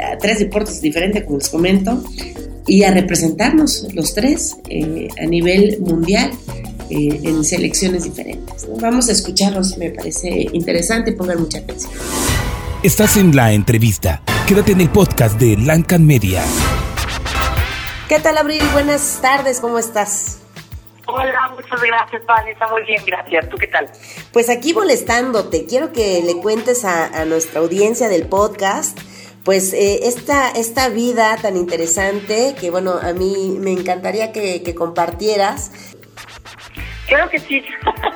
a 0.00 0.18
tres 0.18 0.38
deportes 0.38 0.80
diferentes, 0.80 1.24
como 1.24 1.38
les 1.38 1.48
comento, 1.48 2.04
y 2.68 2.84
a 2.84 2.92
representarnos 2.92 3.88
los 3.94 4.14
tres 4.14 4.58
a 5.18 5.26
nivel 5.26 5.80
mundial. 5.80 6.30
En 6.90 7.44
selecciones 7.44 8.04
diferentes. 8.04 8.68
Vamos 8.80 9.08
a 9.08 9.12
escucharlos, 9.12 9.78
me 9.78 9.90
parece 9.90 10.48
interesante, 10.52 11.12
pongan 11.12 11.40
mucha 11.40 11.58
atención. 11.58 11.92
Estás 12.82 13.16
en 13.16 13.36
la 13.36 13.52
entrevista. 13.52 14.22
Quédate 14.48 14.72
en 14.72 14.80
el 14.80 14.90
podcast 14.90 15.38
de 15.38 15.56
Lancan 15.56 16.06
Media. 16.06 16.42
¿Qué 18.08 18.18
tal, 18.18 18.38
Abril? 18.38 18.62
Buenas 18.72 19.20
tardes, 19.22 19.60
¿cómo 19.60 19.78
estás? 19.78 20.40
Hola, 21.06 21.52
muchas 21.54 21.80
gracias, 21.80 22.24
Vale. 22.26 22.52
Está 22.52 22.68
muy 22.68 22.82
bien, 22.84 23.02
gracias. 23.06 23.48
¿Tú 23.48 23.56
qué 23.56 23.66
tal? 23.66 23.90
Pues 24.32 24.48
aquí 24.48 24.72
molestándote. 24.72 25.66
Quiero 25.66 25.92
que 25.92 26.22
le 26.22 26.36
cuentes 26.40 26.84
a, 26.84 27.24
nuestra 27.24 27.60
audiencia 27.60 28.08
del 28.08 28.26
podcast 28.26 28.98
pues 29.44 29.72
eh, 29.72 30.00
esta, 30.08 30.50
esta 30.50 30.90
vida 30.90 31.36
tan 31.40 31.56
interesante 31.56 32.54
que 32.60 32.70
bueno, 32.70 32.92
a 33.00 33.12
mí 33.14 33.56
me 33.58 33.72
encantaría 33.72 34.32
que, 34.32 34.62
que 34.62 34.74
compartieras. 34.74 35.70
Creo 37.10 37.28
que 37.28 37.38
sí, 37.38 37.62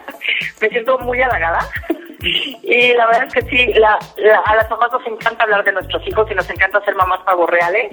me 0.62 0.68
siento 0.70 0.98
muy 1.00 1.20
halagada 1.20 1.68
y 2.62 2.94
la 2.94 3.06
verdad 3.06 3.24
es 3.26 3.34
que 3.34 3.42
sí, 3.50 3.72
a 3.82 4.56
las 4.56 4.70
mamás 4.70 4.92
nos 4.92 5.06
encanta 5.06 5.44
hablar 5.44 5.64
de 5.64 5.72
nuestros 5.72 6.06
hijos 6.06 6.30
y 6.30 6.34
nos 6.34 6.48
encanta 6.48 6.82
ser 6.84 6.94
mamás 6.94 7.20
pavos 7.24 7.50
reales. 7.50 7.92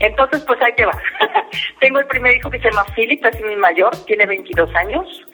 Entonces, 0.00 0.42
pues 0.46 0.60
ahí 0.62 0.72
te 0.76 0.86
va. 0.86 0.98
tengo 1.80 1.98
el 1.98 2.06
primer 2.06 2.36
hijo 2.36 2.50
que 2.50 2.58
se 2.58 2.70
llama 2.70 2.86
Philip, 2.94 3.24
es 3.24 3.40
mi 3.42 3.56
mayor, 3.56 3.94
tiene 4.06 4.24
22 4.26 4.74
años. 4.76 5.26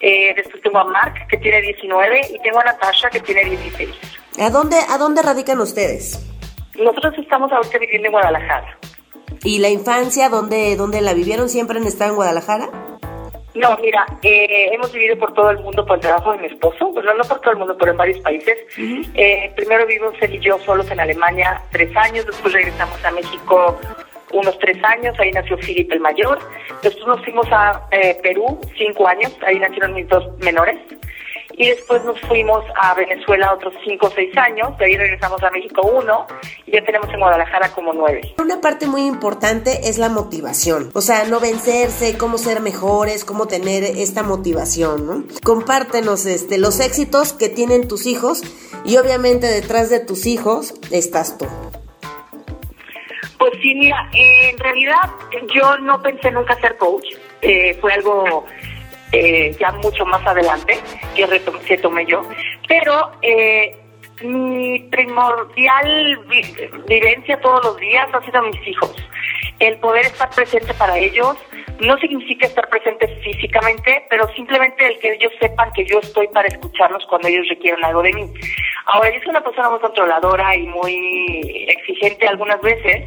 Eh, 0.00 0.34
después 0.34 0.62
tengo 0.62 0.78
a 0.78 0.84
Mark, 0.84 1.14
que 1.28 1.36
tiene 1.38 1.62
19, 1.62 2.20
y 2.34 2.38
tengo 2.40 2.60
a 2.60 2.64
Natasha, 2.64 3.08
que 3.10 3.20
tiene 3.20 3.44
16. 3.44 3.90
¿A 4.40 4.50
dónde, 4.50 4.76
a 4.88 4.98
dónde 4.98 5.22
radican 5.22 5.60
ustedes? 5.60 6.26
Nosotros 6.76 7.14
estamos 7.18 7.52
ahorita 7.52 7.78
viviendo 7.78 8.06
en 8.06 8.12
Guadalajara. 8.12 8.78
¿Y 9.42 9.60
la 9.60 9.68
infancia, 9.68 10.28
dónde, 10.28 10.76
dónde 10.76 11.00
la 11.00 11.14
vivieron? 11.14 11.48
¿Siempre 11.48 11.78
han 11.78 11.86
estado 11.86 12.10
en 12.10 12.16
Guadalajara? 12.16 12.95
No, 13.56 13.76
mira, 13.78 14.04
eh, 14.22 14.68
hemos 14.72 14.92
vivido 14.92 15.16
por 15.18 15.32
todo 15.32 15.50
el 15.50 15.58
mundo 15.60 15.84
por 15.86 15.96
el 15.96 16.02
trabajo 16.02 16.32
de 16.32 16.38
mi 16.38 16.46
esposo, 16.46 16.92
bueno, 16.92 17.14
no 17.14 17.24
por 17.24 17.40
todo 17.40 17.52
el 17.52 17.58
mundo, 17.58 17.76
pero 17.78 17.92
en 17.92 17.96
varios 17.96 18.20
países. 18.20 18.56
eh, 19.14 19.50
primero 19.56 19.86
vivimos 19.86 20.14
él 20.20 20.34
y 20.34 20.40
yo 20.40 20.58
solos 20.58 20.90
en 20.90 21.00
Alemania 21.00 21.62
tres 21.70 21.94
años, 21.96 22.26
después 22.26 22.52
regresamos 22.52 23.02
a 23.04 23.10
México 23.12 23.78
unos 24.32 24.58
tres 24.58 24.76
años, 24.84 25.18
ahí 25.18 25.30
nació 25.30 25.56
Filipe 25.58 25.94
el 25.94 26.00
mayor. 26.00 26.38
Después 26.82 27.06
nos 27.06 27.24
fuimos 27.24 27.46
a 27.50 27.86
eh, 27.92 28.18
Perú, 28.22 28.60
cinco 28.76 29.08
años, 29.08 29.34
ahí 29.46 29.58
nacieron 29.58 29.94
mis 29.94 30.08
dos 30.08 30.36
menores 30.38 30.78
y 31.56 31.68
después 31.68 32.04
nos 32.04 32.20
fuimos 32.20 32.62
a 32.80 32.94
Venezuela 32.94 33.54
otros 33.54 33.72
cinco 33.84 34.06
o 34.06 34.10
seis 34.10 34.36
años, 34.36 34.76
de 34.78 34.84
ahí 34.84 34.96
regresamos 34.96 35.42
a 35.42 35.50
México 35.50 35.82
uno 35.82 36.26
y 36.66 36.72
ya 36.72 36.84
tenemos 36.84 37.08
en 37.12 37.18
Guadalajara 37.18 37.72
como 37.72 37.94
nueve. 37.94 38.34
Una 38.38 38.60
parte 38.60 38.86
muy 38.86 39.06
importante 39.06 39.88
es 39.88 39.98
la 39.98 40.10
motivación, 40.10 40.90
o 40.94 41.00
sea, 41.00 41.24
no 41.24 41.40
vencerse, 41.40 42.18
cómo 42.18 42.36
ser 42.36 42.60
mejores, 42.60 43.24
cómo 43.24 43.46
tener 43.46 43.84
esta 43.84 44.22
motivación, 44.22 45.06
¿no? 45.06 45.24
Compártenos 45.42 46.26
este, 46.26 46.58
los 46.58 46.78
éxitos 46.80 47.32
que 47.32 47.48
tienen 47.48 47.88
tus 47.88 48.06
hijos 48.06 48.42
y 48.84 48.98
obviamente 48.98 49.46
detrás 49.46 49.88
de 49.88 50.00
tus 50.00 50.26
hijos 50.26 50.74
estás 50.90 51.38
tú. 51.38 51.46
Pues 53.38 53.52
sí, 53.62 53.74
mira, 53.74 53.96
en 54.12 54.58
realidad 54.58 55.10
yo 55.54 55.78
no 55.78 56.02
pensé 56.02 56.30
nunca 56.30 56.58
ser 56.60 56.76
coach, 56.76 57.04
eh, 57.42 57.76
fue 57.80 57.92
algo 57.92 58.44
eh, 59.16 59.56
ya 59.58 59.72
mucho 59.72 60.04
más 60.04 60.24
adelante, 60.26 60.78
que, 61.14 61.26
que 61.66 61.78
tomé 61.78 62.06
yo. 62.06 62.22
Pero 62.68 63.12
eh, 63.22 63.76
mi 64.22 64.80
primordial 64.90 66.20
vivencia 66.86 67.40
todos 67.40 67.64
los 67.64 67.76
días 67.78 68.08
ha 68.12 68.24
sido 68.24 68.42
mis 68.42 68.68
hijos. 68.68 68.94
El 69.58 69.78
poder 69.78 70.06
estar 70.06 70.28
presente 70.30 70.74
para 70.74 70.98
ellos 70.98 71.36
no 71.80 71.96
significa 71.98 72.46
estar 72.46 72.68
presente 72.68 73.08
físicamente, 73.22 74.06
pero 74.08 74.28
simplemente 74.34 74.86
el 74.86 74.98
que 74.98 75.12
ellos 75.12 75.32
sepan 75.40 75.72
que 75.72 75.84
yo 75.84 75.98
estoy 75.98 76.28
para 76.28 76.48
escucharlos 76.48 77.04
cuando 77.06 77.28
ellos 77.28 77.46
requieren 77.48 77.84
algo 77.84 78.02
de 78.02 78.12
mí. 78.12 78.30
Ahora, 78.86 79.10
yo 79.12 79.20
soy 79.20 79.30
una 79.30 79.42
persona 79.42 79.70
muy 79.70 79.80
controladora 79.80 80.56
y 80.56 80.66
muy 80.66 81.66
exigente 81.68 82.26
algunas 82.28 82.60
veces. 82.60 83.04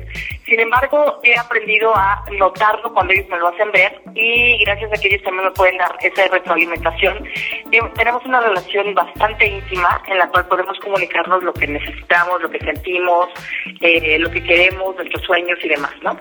Sin 0.49 0.59
embargo, 0.59 1.19
he 1.21 1.37
aprendido 1.37 1.95
a 1.95 2.23
notarlo 2.39 2.91
cuando 2.91 3.13
ellos 3.13 3.27
me 3.29 3.37
lo 3.37 3.49
hacen 3.49 3.71
ver 3.71 4.01
y 4.15 4.57
gracias 4.65 4.91
a 4.91 4.99
que 4.99 5.07
ellos 5.07 5.21
también 5.21 5.45
me 5.45 5.51
pueden 5.51 5.77
dar 5.77 5.95
esa 6.01 6.27
retroalimentación, 6.27 7.23
eh, 7.71 7.79
tenemos 7.95 8.25
una 8.25 8.41
relación 8.41 8.95
bastante 8.95 9.45
íntima 9.45 10.01
en 10.07 10.17
la 10.17 10.27
cual 10.29 10.47
podemos 10.47 10.79
comunicarnos 10.79 11.43
lo 11.43 11.53
que 11.53 11.67
necesitamos, 11.67 12.41
lo 12.41 12.49
que 12.49 12.57
sentimos, 12.59 13.29
eh, 13.81 14.17
lo 14.17 14.31
que 14.31 14.43
queremos, 14.43 14.95
nuestros 14.95 15.21
sueños 15.23 15.59
y 15.63 15.69
demás, 15.69 15.91
¿no? 16.01 16.17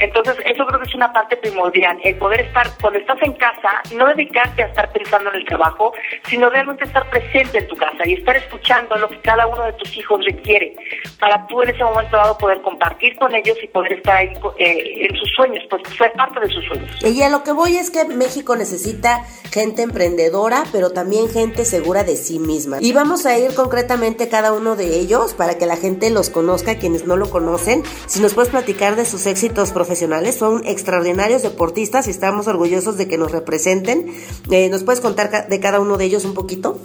Entonces, 0.00 0.36
eso 0.44 0.66
creo 0.66 0.80
que 0.80 0.88
es 0.88 0.94
una 0.94 1.12
parte 1.12 1.36
primordial, 1.36 1.98
el 2.02 2.16
poder 2.16 2.40
estar, 2.40 2.66
cuando 2.80 2.98
estás 2.98 3.22
en 3.22 3.32
casa, 3.34 3.82
no 3.94 4.06
dedicarte 4.06 4.64
a 4.64 4.66
estar 4.66 4.92
pensando 4.92 5.30
en 5.30 5.36
el 5.36 5.44
trabajo, 5.44 5.92
sino 6.24 6.50
realmente 6.50 6.84
estar 6.84 7.08
presente 7.10 7.58
en 7.58 7.68
tu 7.68 7.76
casa 7.76 8.06
y 8.06 8.14
estar 8.14 8.36
escuchando 8.36 8.96
lo 8.96 9.08
que 9.08 9.20
cada 9.20 9.46
uno 9.46 9.64
de 9.64 9.72
tus 9.74 9.96
hijos 9.96 10.24
requiere 10.24 10.74
para 11.20 11.46
tú 11.46 11.62
en 11.62 11.70
ese 11.70 11.84
momento 11.84 12.16
dado 12.16 12.38
poder 12.38 12.60
compartir 12.62 13.16
con 13.16 13.34
ellos 13.34 13.56
y 13.62 13.67
poder 13.72 13.94
estar 13.94 14.16
ahí 14.16 14.30
eh, 14.58 15.06
en 15.08 15.16
sus 15.16 15.30
sueños, 15.34 15.64
pues 15.70 15.82
ser 15.96 16.12
parte 16.12 16.40
de 16.40 16.48
sus 16.48 16.64
sueños. 16.64 16.90
Y 17.04 17.22
a 17.22 17.28
lo 17.28 17.42
que 17.42 17.52
voy 17.52 17.76
es 17.76 17.90
que 17.90 18.04
México 18.04 18.56
necesita 18.56 19.24
gente 19.52 19.82
emprendedora, 19.82 20.64
pero 20.72 20.90
también 20.90 21.28
gente 21.28 21.64
segura 21.64 22.04
de 22.04 22.16
sí 22.16 22.38
misma. 22.38 22.78
Y 22.80 22.92
vamos 22.92 23.26
a 23.26 23.38
ir 23.38 23.54
concretamente 23.54 24.28
cada 24.28 24.52
uno 24.52 24.76
de 24.76 24.98
ellos 24.98 25.34
para 25.34 25.58
que 25.58 25.66
la 25.66 25.76
gente 25.76 26.10
los 26.10 26.30
conozca, 26.30 26.78
quienes 26.78 27.06
no 27.06 27.16
lo 27.16 27.30
conocen. 27.30 27.82
Si 28.06 28.20
nos 28.20 28.34
puedes 28.34 28.50
platicar 28.50 28.96
de 28.96 29.04
sus 29.04 29.26
éxitos 29.26 29.72
profesionales, 29.72 30.36
son 30.36 30.66
extraordinarios 30.66 31.42
deportistas 31.42 32.06
y 32.08 32.10
estamos 32.10 32.46
orgullosos 32.46 32.96
de 32.96 33.08
que 33.08 33.18
nos 33.18 33.32
representen. 33.32 34.06
Eh, 34.50 34.68
¿Nos 34.68 34.84
puedes 34.84 35.00
contar 35.00 35.48
de 35.48 35.60
cada 35.60 35.80
uno 35.80 35.96
de 35.96 36.04
ellos 36.04 36.24
un 36.24 36.34
poquito? 36.34 36.78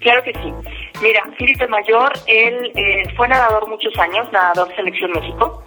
Claro 0.00 0.22
que 0.22 0.32
sí. 0.32 0.77
Mira, 1.00 1.22
Felipe 1.38 1.68
Mayor, 1.68 2.12
él 2.26 2.72
eh, 2.74 3.04
fue 3.16 3.28
nadador 3.28 3.68
muchos 3.68 3.96
años, 3.98 4.26
nadador 4.32 4.74
Selección 4.74 5.12
México. 5.12 5.62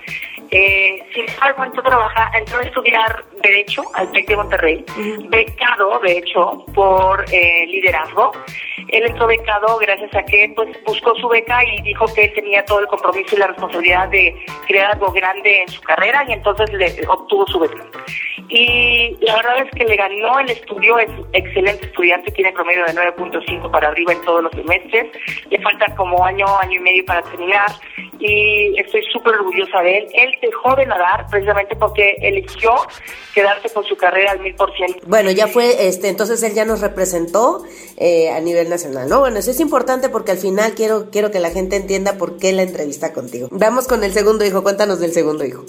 Eh, 0.53 1.01
sin 1.13 1.29
embargo, 1.29 1.63
entró 1.63 1.81
a, 1.81 1.85
trabajar, 1.85 2.35
entró 2.35 2.59
a 2.59 2.63
estudiar 2.63 3.23
Derecho 3.41 3.83
al 3.93 4.11
TEC 4.11 4.27
de 4.27 4.35
Monterrey, 4.35 4.85
becado, 5.29 5.99
de 5.99 6.17
hecho, 6.17 6.65
por 6.75 7.23
eh, 7.31 7.65
liderazgo. 7.67 8.33
Él 8.89 9.05
entró 9.05 9.27
becado 9.27 9.77
gracias 9.77 10.13
a 10.13 10.23
que 10.23 10.51
pues 10.53 10.69
buscó 10.85 11.15
su 11.15 11.29
beca 11.29 11.63
y 11.63 11.81
dijo 11.83 12.05
que 12.13 12.25
él 12.25 12.33
tenía 12.33 12.65
todo 12.65 12.81
el 12.81 12.87
compromiso 12.87 13.35
y 13.35 13.39
la 13.39 13.47
responsabilidad 13.47 14.09
de 14.09 14.35
crear 14.67 14.91
algo 14.91 15.11
grande 15.11 15.61
en 15.61 15.69
su 15.69 15.81
carrera 15.81 16.25
y 16.27 16.33
entonces 16.33 16.71
le 16.73 17.07
obtuvo 17.07 17.47
su 17.47 17.59
beca. 17.59 17.83
Y 18.49 19.17
la 19.21 19.37
verdad 19.37 19.65
es 19.65 19.71
que 19.71 19.85
le 19.85 19.95
ganó 19.95 20.39
el 20.39 20.49
estudio, 20.49 20.99
es 20.99 21.09
excelente 21.31 21.85
estudiante, 21.85 22.31
tiene 22.31 22.51
promedio 22.51 22.83
de 22.85 22.93
9.5 22.93 23.71
para 23.71 23.87
arriba 23.87 24.11
en 24.11 24.21
todos 24.23 24.43
los 24.43 24.51
semestres, 24.51 25.07
le 25.49 25.61
falta 25.61 25.95
como 25.95 26.25
año, 26.25 26.45
año 26.59 26.79
y 26.79 26.83
medio 26.83 27.05
para 27.05 27.21
terminar 27.23 27.67
y 28.21 28.79
estoy 28.79 29.03
súper 29.11 29.33
orgullosa 29.35 29.81
de 29.81 29.97
él. 29.97 30.07
Él 30.13 30.31
dejó 30.41 30.75
de 30.75 30.85
nadar 30.85 31.27
precisamente 31.29 31.75
porque 31.75 32.17
eligió 32.21 32.71
quedarse 33.33 33.69
con 33.69 33.83
su 33.85 33.95
carrera 33.95 34.31
al 34.31 34.39
mil 34.39 34.55
por 34.55 34.73
ciento. 34.75 34.99
Bueno, 35.07 35.31
ya 35.31 35.47
fue, 35.47 35.87
este, 35.87 36.09
entonces 36.09 36.41
él 36.43 36.53
ya 36.53 36.65
nos 36.65 36.81
representó 36.81 37.63
eh, 37.97 38.29
a 38.29 38.39
nivel 38.39 38.69
nacional, 38.69 39.09
¿no? 39.09 39.19
Bueno, 39.19 39.37
eso 39.39 39.51
es 39.51 39.59
importante 39.59 40.09
porque 40.09 40.31
al 40.31 40.37
final 40.37 40.73
quiero, 40.73 41.09
quiero 41.11 41.31
que 41.31 41.39
la 41.39 41.49
gente 41.49 41.75
entienda 41.75 42.13
por 42.13 42.37
qué 42.37 42.51
la 42.51 42.63
entrevista 42.63 43.13
contigo. 43.13 43.47
Vamos 43.51 43.87
con 43.87 44.03
el 44.03 44.11
segundo 44.11 44.45
hijo, 44.45 44.63
cuéntanos 44.63 44.99
del 44.99 45.13
segundo 45.13 45.45
hijo. 45.45 45.63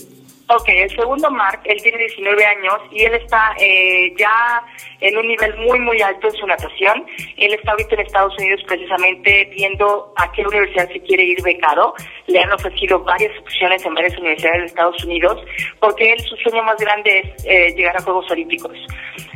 Ok, 0.54 0.68
el 0.68 0.90
segundo 0.90 1.30
Mark, 1.30 1.62
él 1.64 1.80
tiene 1.82 1.96
19 1.96 2.44
años 2.44 2.74
y 2.90 3.04
él 3.04 3.14
está 3.14 3.54
eh, 3.58 4.12
ya 4.18 4.62
en 5.00 5.16
un 5.16 5.26
nivel 5.26 5.56
muy, 5.56 5.78
muy 5.78 6.02
alto 6.02 6.26
en 6.26 6.34
su 6.34 6.46
natación. 6.46 7.06
Él 7.38 7.54
está 7.54 7.70
ahorita 7.70 7.94
en 7.94 8.00
Estados 8.02 8.36
Unidos 8.36 8.60
precisamente 8.66 9.46
viendo 9.46 10.12
a 10.16 10.30
qué 10.32 10.46
universidad 10.46 10.88
se 10.88 11.00
quiere 11.00 11.24
ir 11.24 11.42
becado. 11.42 11.94
Le 12.26 12.38
han 12.38 12.52
ofrecido 12.52 13.00
varias 13.02 13.32
opciones 13.38 13.82
en 13.86 13.94
varias 13.94 14.18
universidades 14.18 14.60
de 14.60 14.66
Estados 14.66 15.02
Unidos 15.04 15.42
porque 15.80 16.12
él, 16.12 16.20
su 16.20 16.36
sueño 16.36 16.62
más 16.64 16.76
grande 16.76 17.20
es 17.20 17.46
eh, 17.46 17.74
llegar 17.74 17.96
a 17.96 18.02
Juegos 18.02 18.30
Olímpicos. 18.30 18.76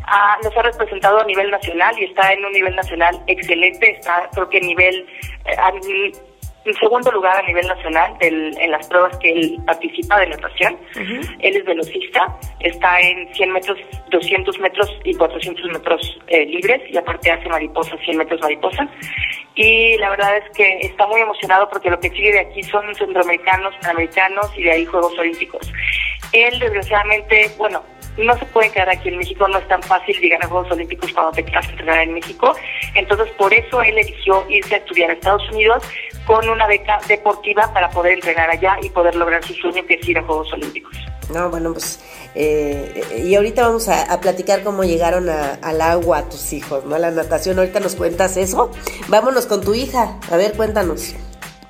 Ah, 0.09 0.37
nos 0.45 0.55
ha 0.55 0.63
representado 0.63 1.21
a 1.21 1.25
nivel 1.25 1.51
nacional 1.51 1.99
y 1.99 2.05
está 2.05 2.31
en 2.35 2.45
un 2.45 2.53
nivel 2.53 2.77
nacional 2.77 3.23
excelente. 3.27 3.93
Está, 3.93 4.29
creo 4.35 4.51
que 4.51 4.59
a 4.59 4.61
nivel... 4.61 5.07
Eh, 5.47 6.13
en 6.67 6.75
segundo 6.75 7.11
lugar 7.13 7.37
a 7.37 7.47
nivel 7.47 7.67
nacional 7.67 8.15
en 8.21 8.71
las 8.71 8.87
pruebas 8.89 9.17
que 9.19 9.33
él 9.33 9.59
participa 9.67 10.21
de 10.21 10.29
natación. 10.29 10.77
Él 11.41 11.57
es 11.57 11.65
velocista, 11.65 12.37
está 12.61 13.01
en 13.01 13.33
100 13.35 13.53
metros, 13.53 13.79
200 14.11 14.59
metros 14.61 14.91
y 15.05 15.15
400 15.15 15.65
metros 15.73 16.19
eh, 16.29 16.47
libres 16.47 16.83
y 16.91 16.97
aparte 16.97 17.31
hace 17.31 17.49
mariposa, 17.49 17.97
100 18.05 18.17
metros 18.17 18.41
mariposa. 18.41 18.89
Y 19.55 19.97
la 19.99 20.11
verdad 20.11 20.37
es 20.37 20.57
que 20.57 20.79
está 20.83 21.07
muy 21.07 21.21
emocionado 21.21 21.69
porque 21.71 21.91
lo 21.91 21.99
que 21.99 22.11
sigue 22.11 22.33
de 22.33 22.41
aquí 22.41 22.63
son 22.65 22.95
centroamericanos, 22.95 23.75
panamericanos 23.81 24.51
y 24.57 24.65
de 24.65 24.73
ahí 24.73 24.85
Juegos 24.85 25.19
Olímpicos. 25.19 25.73
Él 26.33 26.59
desgraciadamente, 26.59 27.51
bueno, 27.57 27.83
no 28.19 28.37
se 28.39 28.47
puede 28.47 28.71
quedar 28.71 28.89
aquí 28.89 29.09
en 29.09 29.19
México, 29.19 29.47
no 29.49 29.59
es 29.59 29.69
tan 29.69 29.83
fácil 29.83 30.19
llegar 30.19 30.43
a 30.43 30.49
Juegos 30.49 30.71
Olímpicos 30.73 31.13
cuando 31.13 31.33
te 31.33 31.45
quedas 31.45 31.69
entrenar 31.69 32.01
en 32.01 32.15
México. 32.15 32.55
Entonces, 32.95 33.29
por 33.37 33.53
eso 33.53 33.83
él 33.83 33.99
eligió 33.99 34.45
irse 34.49 34.75
a 34.75 34.79
estudiar 34.79 35.11
a 35.11 35.13
Estados 35.15 35.49
Unidos 35.51 35.83
con 36.27 36.49
una 36.49 36.67
beca 36.67 36.99
deportiva 37.07 37.73
para 37.73 37.89
poder 37.91 38.15
entrenar 38.15 38.51
allá 38.51 38.77
y 38.83 38.91
poder 38.91 39.15
lograr 39.15 39.45
su 39.45 39.55
sueño 39.55 39.85
que 39.87 39.95
es 39.95 40.09
ir 40.09 40.19
a 40.19 40.23
Juegos 40.23 40.53
Olímpicos. 40.53 40.97
No, 41.33 41.51
bueno, 41.51 41.73
pues, 41.73 42.05
eh, 42.35 43.23
y 43.25 43.35
ahorita 43.35 43.63
vamos 43.63 43.89
a, 43.89 44.21
platicar 44.21 44.63
cómo 44.63 44.85
llegaron 44.85 45.29
al 45.29 45.81
agua 45.81 46.29
tus 46.29 46.53
hijos, 46.53 46.85
¿no? 46.85 46.97
A 46.97 46.99
la 46.99 47.11
natación, 47.11 47.59
ahorita 47.59 47.81
nos 47.81 47.95
cuentas 47.95 48.37
eso. 48.37 48.71
Vámonos 49.09 49.47
con 49.47 49.63
tu 49.63 49.75
hija, 49.75 50.19
a 50.31 50.37
ver, 50.37 50.53
cuéntanos. 50.55 51.15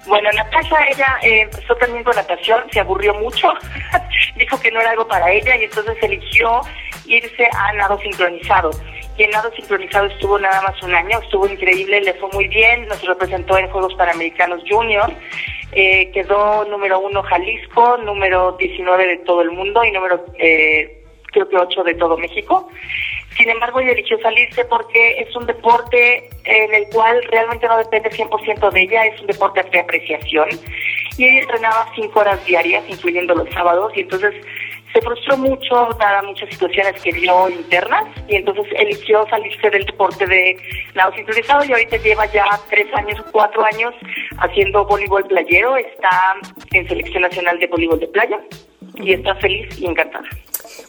Bueno, 0.07 0.31
Natasha, 0.33 0.77
ella 0.88 1.19
eh, 1.23 1.40
empezó 1.42 1.75
también 1.77 2.05
con 2.05 2.14
natación, 2.14 2.62
se 2.71 2.81
aburrió 2.81 3.12
mucho, 3.14 3.49
dijo 4.37 4.59
que 4.61 4.71
no 4.71 4.81
era 4.81 4.90
algo 4.90 5.07
para 5.07 5.31
ella 5.33 5.57
y 5.57 5.64
entonces 5.64 5.97
eligió 6.01 6.61
irse 7.07 7.49
a 7.53 7.73
nado 7.75 7.99
sincronizado. 7.99 8.71
Y 9.18 9.22
en 9.22 9.31
nado 9.31 9.50
sincronizado 9.52 10.07
estuvo 10.07 10.38
nada 10.38 10.61
más 10.62 10.83
un 10.83 10.94
año, 10.94 11.18
estuvo 11.22 11.48
increíble, 11.48 12.02
le 12.02 12.14
fue 12.14 12.29
muy 12.33 12.48
bien, 12.48 12.87
nos 12.87 13.02
representó 13.02 13.57
en 13.57 13.68
Juegos 13.68 13.94
Panamericanos 13.94 14.62
Junior, 14.68 15.11
eh, 15.72 16.11
quedó 16.12 16.64
número 16.66 17.00
uno 17.00 17.22
Jalisco, 17.22 17.96
número 17.98 18.52
19 18.59 19.07
de 19.07 19.16
todo 19.18 19.40
el 19.42 19.50
mundo 19.50 19.85
y 19.85 19.90
número 19.90 20.24
eh, 20.38 21.02
creo 21.33 21.48
que 21.48 21.57
8 21.57 21.85
de 21.85 21.94
todo 21.94 22.16
México. 22.16 22.68
Sin 23.37 23.50
embargo, 23.50 23.81
ella 23.81 23.92
eligió 23.92 24.18
salirse 24.20 24.64
porque 24.64 25.20
es 25.20 25.37
un 25.37 25.44
deporte 25.44 26.31
en 26.44 26.74
el 26.74 26.88
cual 26.88 27.22
realmente 27.31 27.66
no 27.66 27.76
depende 27.76 28.11
100% 28.11 28.70
de 28.70 28.83
ella, 28.83 29.05
es 29.05 29.20
un 29.20 29.26
deporte 29.26 29.62
de 29.62 29.81
apreciación. 29.81 30.48
Y 31.18 31.24
ella 31.24 31.40
entrenaba 31.40 31.88
5 31.94 32.18
horas 32.18 32.44
diarias, 32.46 32.85
incluyendo 32.88 33.35
los 33.35 33.48
sábados, 33.50 33.92
y 33.94 34.00
entonces 34.00 34.35
se 34.96 35.02
frustró 35.02 35.37
mucho, 35.37 35.88
dadas 35.98 36.24
muchas 36.24 36.48
situaciones 36.48 37.02
que 37.02 37.12
vio 37.12 37.50
internas, 37.50 38.04
y 38.28 38.37
entonces 38.37 38.64
eligió 38.78 39.26
salirse 39.28 39.68
del 39.68 39.85
deporte 39.85 40.26
de 40.26 40.56
nado 40.94 41.12
sincronizado 41.12 41.66
y 41.66 41.72
ahorita 41.72 41.98
lleva 41.98 42.24
ya 42.32 42.46
3 42.70 42.94
años, 42.94 43.22
4 43.30 43.64
años 43.66 43.94
haciendo 44.38 44.87
voleibol 44.87 45.24
playero, 45.24 45.76
está 45.76 46.37
en 46.72 46.88
selección 46.88 47.24
nacional 47.24 47.59
de 47.59 47.66
voleibol 47.66 48.00
de 48.00 48.09
playa 48.09 48.40
y 48.94 49.12
está 49.12 49.35
feliz 49.35 49.78
y 49.78 49.85
encantada. 49.85 50.26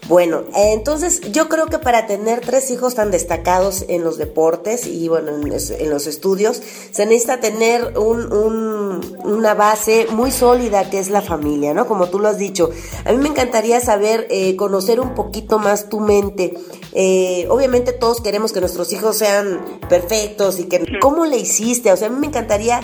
Bueno, 0.07 0.43
entonces 0.55 1.19
yo 1.33 1.49
creo 1.49 1.65
que 1.65 1.79
para 1.79 2.07
tener 2.07 2.39
tres 2.39 2.71
hijos 2.71 2.95
tan 2.95 3.11
destacados 3.11 3.83
en 3.89 4.05
los 4.05 4.17
deportes 4.17 4.87
y 4.87 5.09
bueno, 5.09 5.31
en, 5.35 5.89
los 5.89 6.07
estudios, 6.07 6.61
se 6.91 7.05
necesita 7.05 7.41
tener 7.41 7.97
un, 7.97 9.01
una 9.25 9.53
base 9.53 10.07
muy 10.09 10.31
sólida 10.31 10.89
que 10.89 10.99
es 10.99 11.09
la 11.09 11.21
familia, 11.21 11.73
¿no? 11.73 11.87
Como 11.87 12.07
tú 12.07 12.19
lo 12.19 12.29
has 12.29 12.37
dicho. 12.37 12.69
A 13.03 13.11
mí 13.11 13.17
me 13.17 13.27
encantaría 13.27 13.81
saber, 13.81 14.27
eh, 14.29 14.55
conocer 14.55 15.01
un 15.01 15.13
poquito 15.13 15.59
más 15.59 15.89
tu 15.89 15.99
mente. 15.99 16.53
Eh, 16.93 17.45
obviamente 17.49 17.91
todos 17.91 18.21
queremos 18.21 18.53
que 18.53 18.61
nuestros 18.61 18.93
hijos 18.93 19.17
sean 19.17 19.79
perfectos 19.89 20.59
y 20.59 20.65
que... 20.65 20.85
¿Cómo 21.01 21.25
le 21.25 21.37
hiciste? 21.37 21.91
O 21.91 21.97
sea, 21.97 22.07
a 22.07 22.11
mí 22.11 22.17
me 22.17 22.27
encantaría 22.27 22.79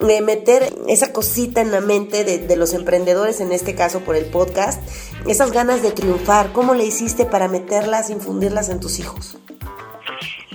meter 0.00 0.62
esa 0.88 1.12
cosita 1.12 1.60
en 1.60 1.72
la 1.72 1.80
mente 1.80 2.24
de, 2.24 2.56
los 2.56 2.74
emprendedores, 2.74 3.40
en 3.40 3.52
este 3.52 3.74
caso 3.74 4.00
por 4.00 4.16
el 4.16 4.26
podcast, 4.26 4.82
esas 5.26 5.52
ganas 5.52 5.82
de 5.82 5.92
triunfar, 5.92 6.52
¿cómo 6.52 6.74
le 6.74 6.84
hiciste 6.84 7.24
para 7.24 7.48
meterlas, 7.48 8.10
infundirlas 8.10 8.68
en 8.68 8.80
tus 8.80 8.98
hijos? 8.98 9.38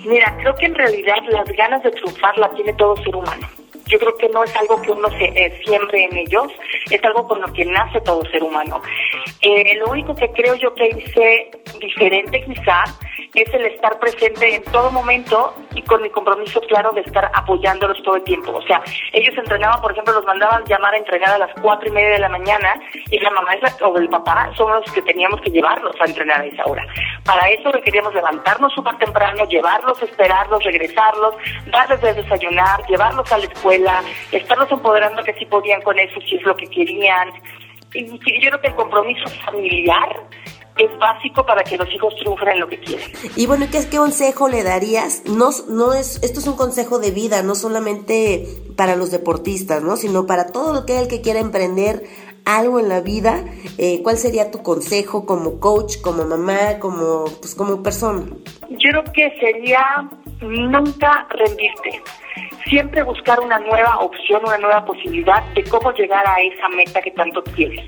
Mira, 0.06 0.36
creo 0.38 0.56
que 0.56 0.66
en 0.66 0.76
realidad 0.76 1.18
las 1.30 1.48
ganas 1.56 1.84
de 1.84 1.92
triunfar 1.92 2.38
las 2.38 2.54
tiene 2.56 2.74
todo 2.74 2.96
ser 2.98 3.16
humano. 3.16 3.48
Yo 3.88 4.00
creo 4.00 4.16
que 4.16 4.30
no 4.30 4.44
es 4.44 4.56
algo 4.56 4.82
que 4.82 4.92
uno 4.92 5.10
se 5.10 5.26
eh, 5.26 5.62
siembre 5.66 6.06
en 6.06 6.18
ellos, 6.18 6.48
es 6.90 7.04
algo 7.04 7.28
con 7.28 7.42
lo 7.42 7.52
que 7.52 7.66
nace 7.66 8.00
todo 8.02 8.24
ser 8.32 8.42
humano. 8.42 8.82
Eh, 9.42 9.76
lo 9.80 9.92
único 9.92 10.16
que 10.16 10.32
creo 10.32 10.56
yo 10.56 10.74
que 10.74 10.88
hice 10.88 11.52
diferente 11.80 12.44
quizá 12.46 12.84
es 13.34 13.54
el 13.54 13.66
estar 13.66 13.98
presente 14.00 14.56
en 14.56 14.64
todo 14.66 14.92
momento 14.92 15.54
y 15.74 15.82
con 15.84 16.02
mi 16.02 16.10
compromiso 16.10 16.60
claro 16.62 16.92
de 16.92 17.02
estar 17.02 17.32
apoyándolos 17.34 18.02
todo 18.04 18.18
el 18.18 18.24
tiempo. 18.24 18.52
O 18.52 18.62
sea, 18.64 18.82
ellos 19.14 19.38
entrenaban, 19.38 19.82
por 19.82 19.92
ejemplo, 19.92 20.14
los 20.14 20.26
mandaban 20.26 20.66
llamar 20.66 20.94
a 20.94 20.98
entrenar 20.98 21.30
a 21.30 21.38
las 21.38 21.52
cuatro 21.62 21.88
y 21.88 21.92
media 21.92 22.10
de 22.10 22.20
la 22.20 22.30
mañana 22.30 22.74
y 23.10 23.20
la 23.20 23.30
mamá 23.32 23.52
o 23.82 23.98
el 23.98 24.10
papá 24.10 24.52
son 24.56 24.72
los 24.72 24.92
que 24.92 25.02
teníamos 25.02 25.40
que 25.42 25.50
llevarlos 25.50 25.96
a 26.00 26.06
entrenar 26.06 26.42
a 26.42 26.46
esa 26.46 26.66
hora. 26.66 26.86
Para 27.26 27.50
eso 27.50 27.72
queríamos 27.84 28.14
levantarnos 28.14 28.74
súper 28.74 28.98
temprano, 28.98 29.46
llevarlos, 29.46 30.02
esperarlos, 30.02 30.64
regresarlos, 30.64 31.36
darles 31.68 32.02
de 32.02 32.14
desayunar, 32.14 32.86
llevarlos 32.88 33.32
a 33.32 33.38
la 33.38 33.46
escuela, 33.46 34.02
estarlos 34.32 34.72
empoderando 34.72 35.24
que 35.24 35.34
sí 35.34 35.46
podían 35.46 35.82
con 35.82 35.98
eso, 36.00 36.20
si 36.22 36.36
es 36.36 36.44
lo 36.44 36.56
que 36.56 36.68
querían, 36.68 37.30
Y 37.94 38.06
yo 38.06 38.50
creo 38.50 38.62
que 38.62 38.68
el 38.68 38.76
compromiso 38.76 39.28
familiar 39.46 40.16
es 40.84 40.98
básico 41.00 41.46
para 41.46 41.64
que 41.64 41.78
los 41.78 41.92
hijos 41.94 42.16
triunfen 42.16 42.50
en 42.50 42.60
lo 42.60 42.68
que 42.68 42.80
quieren. 42.80 43.06
Y 43.36 43.46
bueno, 43.46 43.66
¿qué, 43.72 43.88
qué 43.90 43.98
consejo 43.98 44.50
le 44.50 44.64
darías? 44.64 45.24
No, 45.26 45.50
no 45.70 45.94
es, 45.94 46.22
esto 46.24 46.40
es 46.40 46.48
un 46.48 46.56
consejo 46.56 47.00
de 47.00 47.12
vida, 47.12 47.44
no 47.44 47.56
solamente 47.56 48.48
para 48.76 48.96
los 48.96 49.12
deportistas, 49.12 49.84
¿no? 49.84 49.96
Sino 49.96 50.26
para 50.26 50.48
todo 50.48 50.80
aquel 50.80 51.08
que 51.08 51.22
quiera 51.22 51.40
emprender 51.40 52.04
algo 52.46 52.80
en 52.80 52.90
la 52.90 53.02
vida. 53.02 53.44
Eh, 53.78 54.02
¿Cuál 54.04 54.18
sería 54.18 54.52
tu 54.52 54.64
consejo 54.64 55.26
como 55.26 55.60
coach, 55.60 56.02
como 56.02 56.26
mamá, 56.26 56.80
como, 56.80 57.26
pues, 57.40 57.56
como 57.56 57.84
persona? 57.84 58.26
Yo 58.70 58.90
creo 58.90 59.04
que 59.14 59.40
sería 59.40 59.84
nunca 60.42 61.28
rendirte 61.30 62.02
siempre 62.72 63.04
buscar 63.04 63.40
una 63.40 63.60
nueva 63.60 64.00
opción, 64.00 64.42
una 64.46 64.58
nueva 64.58 64.86
posibilidad 64.86 65.44
de 65.54 65.64
cómo 65.66 65.92
llegar 65.94 66.26
a 66.28 66.40
esa 66.42 66.70
meta 66.70 67.02
que 67.02 67.12
tanto 67.12 67.44
quieres. 67.44 67.86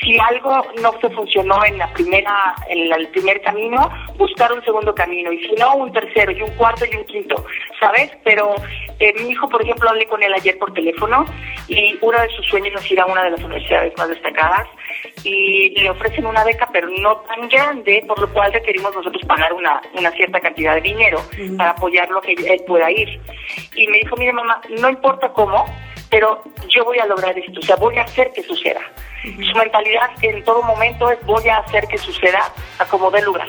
Si 0.00 0.18
algo 0.18 0.64
no 0.80 0.92
se 1.00 1.10
funcionó 1.10 1.64
en 1.64 1.78
la 1.78 1.92
primera, 1.92 2.54
en 2.68 2.92
el 2.92 3.08
primer 3.08 3.40
camino, 3.42 3.90
buscar 4.16 4.52
un 4.52 4.64
segundo 4.64 4.94
camino 4.94 5.32
y 5.32 5.42
si 5.44 5.54
no 5.54 5.76
un 5.76 5.92
tercero 5.92 6.32
y 6.32 6.42
un 6.42 6.50
cuarto 6.52 6.84
y 6.90 6.96
un 6.96 7.04
quinto, 7.04 7.44
¿sabes? 7.80 8.10
Pero 8.24 8.54
eh, 8.98 9.12
mi 9.20 9.30
hijo, 9.30 9.48
por 9.48 9.62
ejemplo, 9.62 9.90
hablé 9.90 10.06
con 10.06 10.22
él 10.22 10.32
ayer 10.34 10.58
por 10.58 10.72
teléfono 10.72 11.24
y 11.68 11.98
uno 12.00 12.20
de 12.20 12.28
sus 12.30 12.46
sueños 12.46 12.80
es 12.84 12.90
ir 12.92 13.00
a 13.00 13.06
una 13.06 13.24
de 13.24 13.30
las 13.30 13.40
universidades 13.40 13.92
más 13.96 14.08
destacadas 14.08 14.68
y 15.24 15.70
le 15.80 15.90
ofrecen 15.90 16.26
una 16.26 16.44
beca, 16.44 16.68
pero 16.72 16.88
no 16.88 17.16
tan 17.22 17.48
grande, 17.48 18.04
por 18.06 18.20
lo 18.20 18.32
cual 18.32 18.52
requerimos 18.52 18.94
nosotros 18.94 19.22
pagar 19.26 19.52
una, 19.52 19.80
una 19.94 20.10
cierta 20.12 20.40
cantidad 20.40 20.74
de 20.74 20.80
dinero 20.80 21.20
para 21.56 21.70
apoyarlo 21.70 22.20
que 22.20 22.32
él 22.32 22.62
pueda 22.66 22.90
ir. 22.90 23.20
Y 23.74 23.86
me 23.88 23.98
dijo, 23.98 24.16
mire 24.16 24.32
mamá, 24.32 24.60
no 24.68 24.88
importa 24.88 25.32
cómo, 25.32 25.64
pero 26.10 26.42
yo 26.68 26.84
voy 26.84 26.98
a 26.98 27.06
lograr 27.06 27.38
esto, 27.38 27.58
o 27.58 27.62
sea, 27.62 27.76
voy 27.76 27.96
a 27.96 28.02
hacer 28.02 28.32
que 28.32 28.42
suceda. 28.42 28.80
Su 29.22 29.56
mentalidad 29.56 30.10
en 30.20 30.42
todo 30.44 30.62
momento 30.62 31.10
es 31.10 31.24
voy 31.24 31.48
a 31.48 31.58
hacer 31.58 31.86
que 31.86 31.96
suceda 31.96 32.40
a 32.78 32.84
como 32.86 33.10
dé 33.10 33.22
lugar. 33.22 33.48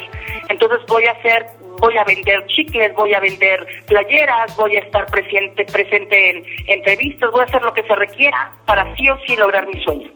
Entonces 0.49 0.79
voy 0.87 1.05
a 1.05 1.11
hacer 1.11 1.47
voy 1.79 1.97
a 1.97 2.03
vender 2.05 2.45
chicles, 2.47 2.93
voy 2.95 3.13
a 3.13 3.19
vender 3.19 3.65
playeras, 3.87 4.55
voy 4.55 4.77
a 4.77 4.79
estar 4.79 5.05
presente, 5.07 5.65
presente 5.65 6.29
en 6.29 6.45
entrevistas, 6.67 7.29
voy 7.31 7.41
a 7.41 7.43
hacer 7.43 7.61
lo 7.61 7.73
que 7.73 7.83
se 7.83 7.95
requiera 7.95 8.51
para 8.65 8.95
sí 8.95 9.09
o 9.09 9.17
sí 9.25 9.35
lograr 9.35 9.67
mi 9.67 9.83
sueño. 9.83 10.09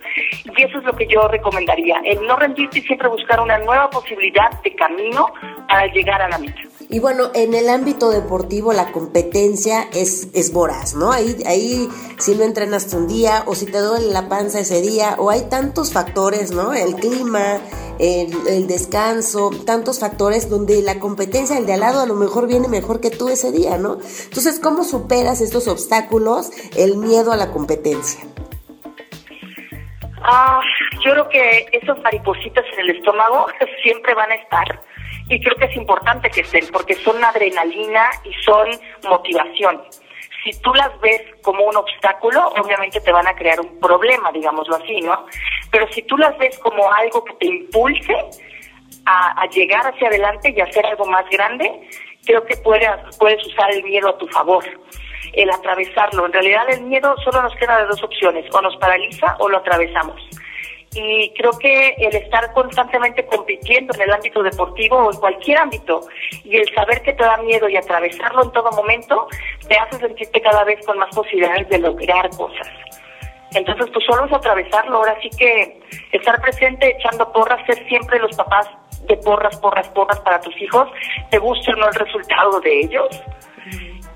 Y 0.56 0.64
eso 0.64 0.78
es 0.78 0.84
lo 0.86 0.94
que 0.94 1.08
yo 1.08 1.28
recomendaría, 1.28 2.00
el 2.06 2.26
no 2.26 2.38
rendirte 2.38 2.80
y 2.80 2.84
siempre 2.84 3.10
buscar 3.10 3.42
una 3.42 3.58
nueva 3.58 3.90
posibilidad 3.90 4.50
de 4.62 4.74
camino 4.76 5.34
para 5.68 5.88
llegar 5.88 6.22
a 6.22 6.30
la 6.30 6.38
meta. 6.38 6.62
Y 6.90 7.00
bueno, 7.00 7.32
en 7.34 7.54
el 7.54 7.68
ámbito 7.68 8.10
deportivo 8.12 8.72
la 8.72 8.94
competencia 8.94 9.90
es, 9.94 10.30
es 10.34 10.54
voraz, 10.54 10.96
¿no? 10.96 11.12
Ahí, 11.12 11.36
ahí 11.46 11.90
si 12.18 12.34
no 12.34 12.44
entrenaste 12.44 12.96
un 12.96 13.10
día 13.10 13.44
o 13.46 13.56
si 13.56 13.66
te 13.66 13.80
duele 13.80 14.08
la 14.08 14.30
panza 14.30 14.62
ese 14.62 14.82
día 14.82 15.16
o 15.18 15.30
hay 15.30 15.50
tantos 15.50 15.92
factores, 15.92 16.52
¿no? 16.52 16.74
El 16.74 16.96
clima, 16.96 17.60
el, 18.00 18.48
el 18.48 18.68
descanso, 18.68 19.52
tantos 19.66 20.00
factores 20.00 20.50
donde 20.50 20.82
la 20.82 20.98
competencia, 20.98 21.58
el 21.58 21.66
de 21.66 21.74
al 21.74 21.82
lado 21.82 22.00
a 22.00 22.06
lo 22.06 22.16
mejor 22.16 22.48
viene 22.48 22.70
mejor 22.70 23.02
que 23.02 23.10
tú 23.10 23.28
ese 23.28 23.52
día, 23.52 23.78
¿no? 23.78 23.98
Entonces, 24.24 24.58
¿cómo 24.58 24.86
superas 24.86 25.42
estos 25.42 25.68
obstáculos, 25.68 26.52
el 26.78 26.96
miedo 26.96 27.34
a 27.34 27.36
la 27.36 27.52
competencia? 27.52 28.22
Ah, 30.22 30.62
yo 31.04 31.12
creo 31.12 31.30
que 31.30 31.66
esos 31.74 32.02
maripositas 32.02 32.64
en 32.74 32.80
el 32.80 32.98
estómago 32.98 33.48
siempre 33.84 34.14
van 34.14 34.32
a 34.32 34.36
estar 34.36 34.82
y 35.30 35.42
creo 35.42 35.56
que 35.56 35.66
es 35.66 35.76
importante 35.76 36.30
que 36.30 36.42
estén 36.42 36.66
porque 36.72 36.96
son 36.96 37.24
adrenalina 37.24 38.10
y 38.24 38.34
son 38.44 38.68
motivación. 39.10 39.82
Si 40.44 40.52
tú 40.62 40.74
las 40.74 40.98
ves 41.02 41.22
como 41.42 41.66
un 41.66 41.76
obstáculo, 41.76 42.48
obviamente 42.50 43.02
te 43.02 43.12
van 43.12 43.28
a 43.28 43.36
crear 43.36 43.60
un 43.60 43.80
problema, 43.80 44.32
digámoslo 44.32 44.76
así, 44.76 45.02
¿no? 45.02 45.26
Pero 45.72 45.92
si 45.92 46.02
tú 46.04 46.18
las 46.18 46.38
ves 46.38 46.58
como 46.60 46.92
algo 46.94 47.24
que 47.26 47.34
te 47.34 47.48
impulse 47.48 48.16
a, 49.06 49.46
llegar 49.48 49.86
hacia 49.88 50.08
adelante 50.08 50.54
y 50.56 50.62
hacer 50.62 50.86
algo 50.86 51.06
más 51.06 51.26
grande, 51.30 51.90
creo 52.26 52.46
que 52.46 52.56
puedes, 52.58 52.90
puedes 53.18 53.46
usar 53.46 53.72
el 53.72 53.84
miedo 53.84 54.10
a 54.10 54.18
tu 54.18 54.28
favor 54.28 54.64
el 55.34 55.50
atravesarlo. 55.52 56.26
En 56.26 56.34
realidad 56.34 56.70
el 56.70 56.82
miedo 56.82 57.16
solo 57.24 57.42
nos 57.42 57.56
queda 57.56 57.80
de 57.80 57.86
dos 57.86 58.02
opciones, 58.02 58.46
o 58.52 58.62
nos 58.62 58.76
paraliza 58.78 59.36
o 59.40 59.50
lo 59.50 59.58
atravesamos 59.58 60.22
y 60.94 61.32
creo 61.34 61.52
que 61.60 61.90
el 61.98 62.16
estar 62.16 62.54
constantemente 62.54 63.26
compitiendo 63.26 63.94
en 63.96 64.02
el 64.02 64.14
ámbito 64.14 64.42
deportivo 64.42 64.98
o 64.98 65.12
en 65.12 65.20
cualquier 65.20 65.60
ámbito 65.60 66.08
y 66.44 66.58
el 66.58 66.74
saber 66.74 67.02
que 67.02 67.14
te 67.14 67.24
da 67.24 67.38
miedo 67.38 67.70
y 67.70 67.78
atravesarlo 67.78 68.44
en 68.44 68.52
todo 68.52 68.72
momento 68.72 69.28
te 69.68 69.78
hace 69.78 70.00
sentirte 70.00 70.42
cada 70.42 70.64
vez 70.64 70.84
con 70.86 70.98
más 70.98 71.14
posibilidades 71.14 71.70
de 71.70 71.80
lograr 71.80 72.30
cosas. 72.32 72.68
Entonces, 73.54 73.88
pues 73.94 74.06
solo 74.06 74.26
es 74.26 74.34
atravesarlo, 74.34 74.98
ahora 74.98 75.18
sí 75.22 75.30
que 75.38 75.80
estar 76.12 76.42
presente 76.42 76.96
echando 76.98 77.32
porras, 77.32 77.66
ser 77.66 77.88
siempre 77.88 78.20
los 78.20 78.36
papás 78.36 78.68
de 79.08 79.16
porras, 79.18 79.58
porras, 79.58 79.88
porras 79.90 80.20
para 80.20 80.42
tus 80.42 80.60
hijos, 80.62 80.90
te 81.32 81.38
guste 81.38 81.72
o 81.72 81.76
no 81.78 81.88
el 81.88 81.96
resultado 81.96 82.60
de 82.60 82.80
ellos 82.82 83.24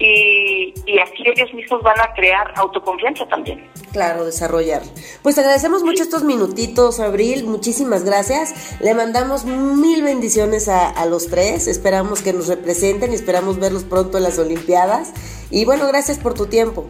y, 0.04 1.00
así 1.00 1.24
ellos 1.26 1.54
mismos 1.54 1.82
van 1.84 2.00
a 2.00 2.14
crear 2.14 2.52
autoconfianza 2.56 3.28
también. 3.28 3.70
Claro, 3.92 4.26
desarrollar. 4.26 4.82
Pues 5.22 5.38
agradecemos 5.38 5.84
mucho 5.84 6.04
estos 6.04 6.24
minutitos, 6.24 7.00
Abril, 7.00 7.46
muchísimas 7.46 8.04
gracias. 8.04 8.80
Le 8.82 8.94
mandamos 8.94 9.46
mil 9.46 10.02
bendiciones 10.04 10.70
a, 10.70 10.90
a 10.90 11.06
los 11.06 11.28
tres, 11.28 11.68
esperamos 11.68 12.22
que 12.22 12.34
nos 12.34 12.48
representen 12.48 13.12
y 13.12 13.16
esperamos 13.16 13.60
verlos 13.60 13.84
pronto 13.84 14.18
en 14.18 14.24
las 14.24 14.40
Olimpiadas. 14.40 15.14
Y 15.52 15.66
bueno, 15.66 15.88
gracias 15.88 16.18
por 16.18 16.34
tu 16.34 16.48
tiempo. 16.48 16.88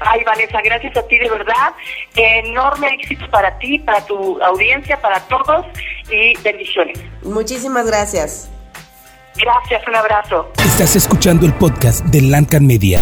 Ay, 0.00 0.24
Vanessa, 0.24 0.60
gracias 0.62 0.96
a 0.96 1.02
ti 1.06 1.18
de 1.18 1.28
verdad. 1.28 1.74
Enorme 2.16 2.88
éxito 2.94 3.30
para 3.30 3.58
ti, 3.58 3.78
para 3.78 4.04
tu 4.06 4.42
audiencia, 4.42 5.00
para 5.00 5.20
todos 5.28 5.66
y 6.10 6.36
bendiciones. 6.42 6.98
Muchísimas 7.22 7.86
gracias. 7.86 8.50
Gracias, 9.42 9.82
un 9.88 9.94
abrazo. 9.94 10.48
Estás 10.58 10.96
escuchando 10.96 11.46
el 11.46 11.54
podcast 11.54 12.04
de 12.06 12.20
Lancan 12.20 12.66
Media. 12.66 13.00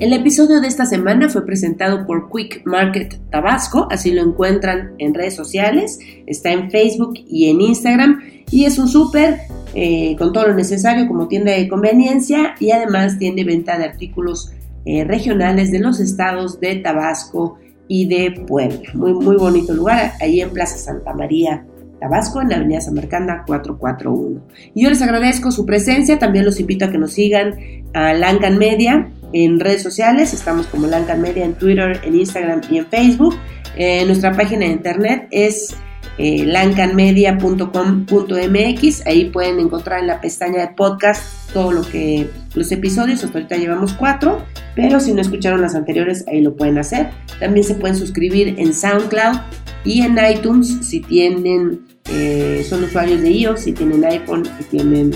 El 0.00 0.12
episodio 0.12 0.60
de 0.60 0.66
esta 0.66 0.84
semana 0.84 1.28
fue 1.28 1.46
presentado 1.46 2.04
por 2.04 2.28
Quick 2.32 2.62
Market 2.64 3.20
Tabasco, 3.30 3.86
así 3.92 4.12
lo 4.12 4.22
encuentran 4.22 4.94
en 4.98 5.14
redes 5.14 5.36
sociales, 5.36 6.00
está 6.26 6.50
en 6.50 6.70
Facebook 6.70 7.14
y 7.28 7.48
en 7.50 7.60
Instagram 7.60 8.22
y 8.50 8.64
es 8.64 8.78
un 8.78 8.88
súper 8.88 9.38
eh, 9.74 10.16
con 10.16 10.32
todo 10.32 10.48
lo 10.48 10.54
necesario 10.54 11.06
como 11.06 11.28
tienda 11.28 11.52
de 11.52 11.68
conveniencia 11.68 12.56
y 12.58 12.72
además 12.72 13.18
tiene 13.18 13.44
venta 13.44 13.78
de 13.78 13.84
artículos 13.84 14.52
eh, 14.84 15.04
regionales 15.04 15.70
de 15.70 15.78
los 15.78 16.00
estados 16.00 16.58
de 16.58 16.76
Tabasco 16.76 17.58
y 17.86 18.08
de 18.08 18.32
Puebla. 18.46 18.90
Muy, 18.94 19.12
muy 19.12 19.36
bonito 19.36 19.72
lugar, 19.74 20.14
ahí 20.20 20.40
en 20.40 20.50
Plaza 20.50 20.76
Santa 20.76 21.12
María 21.14 21.64
Tabasco, 22.00 22.40
en 22.40 22.50
la 22.50 22.56
Avenida 22.56 22.80
San 22.80 22.94
Marcanda 22.94 23.44
441. 23.46 24.40
Y 24.74 24.84
yo 24.84 24.90
les 24.90 25.02
agradezco 25.02 25.50
su 25.50 25.66
presencia, 25.66 26.18
también 26.18 26.44
los 26.44 26.60
invito 26.60 26.84
a 26.84 26.90
que 26.90 26.98
nos 26.98 27.12
sigan 27.12 27.54
a 27.94 28.12
Lancan 28.14 28.58
Media 28.58 29.10
en 29.32 29.60
redes 29.60 29.82
sociales, 29.82 30.32
estamos 30.32 30.66
como 30.66 30.86
Lancan 30.86 31.20
Media 31.20 31.44
en 31.44 31.54
Twitter, 31.54 32.00
en 32.04 32.14
Instagram 32.14 32.62
y 32.70 32.78
en 32.78 32.86
Facebook. 32.86 33.36
Eh, 33.76 34.04
nuestra 34.06 34.32
página 34.32 34.66
de 34.66 34.72
internet 34.72 35.28
es 35.30 35.76
eh, 36.18 36.44
lancanmedia.com.mx, 36.44 39.06
ahí 39.06 39.26
pueden 39.26 39.60
encontrar 39.60 40.00
en 40.00 40.08
la 40.08 40.20
pestaña 40.20 40.60
de 40.60 40.68
podcast 40.74 41.48
todo 41.52 41.70
lo 41.72 41.82
que 41.82 42.30
los 42.54 42.70
episodios, 42.72 43.22
hasta 43.24 43.38
ahorita 43.38 43.56
llevamos 43.56 43.94
cuatro, 43.94 44.44
pero 44.74 45.00
si 45.00 45.14
no 45.14 45.20
escucharon 45.20 45.60
las 45.60 45.74
anteriores, 45.74 46.24
ahí 46.28 46.40
lo 46.40 46.56
pueden 46.56 46.78
hacer. 46.78 47.10
También 47.38 47.64
se 47.64 47.74
pueden 47.74 47.96
suscribir 47.96 48.54
en 48.58 48.72
SoundCloud 48.74 49.36
y 49.84 50.00
en 50.02 50.18
iTunes 50.18 50.78
si 50.82 51.00
tienen, 51.00 51.86
eh, 52.10 52.64
son 52.68 52.84
usuarios 52.84 53.22
de 53.22 53.30
iOS, 53.30 53.60
si 53.60 53.72
tienen 53.72 54.04
iPhone, 54.04 54.44
si 54.58 54.64
tienen 54.64 55.12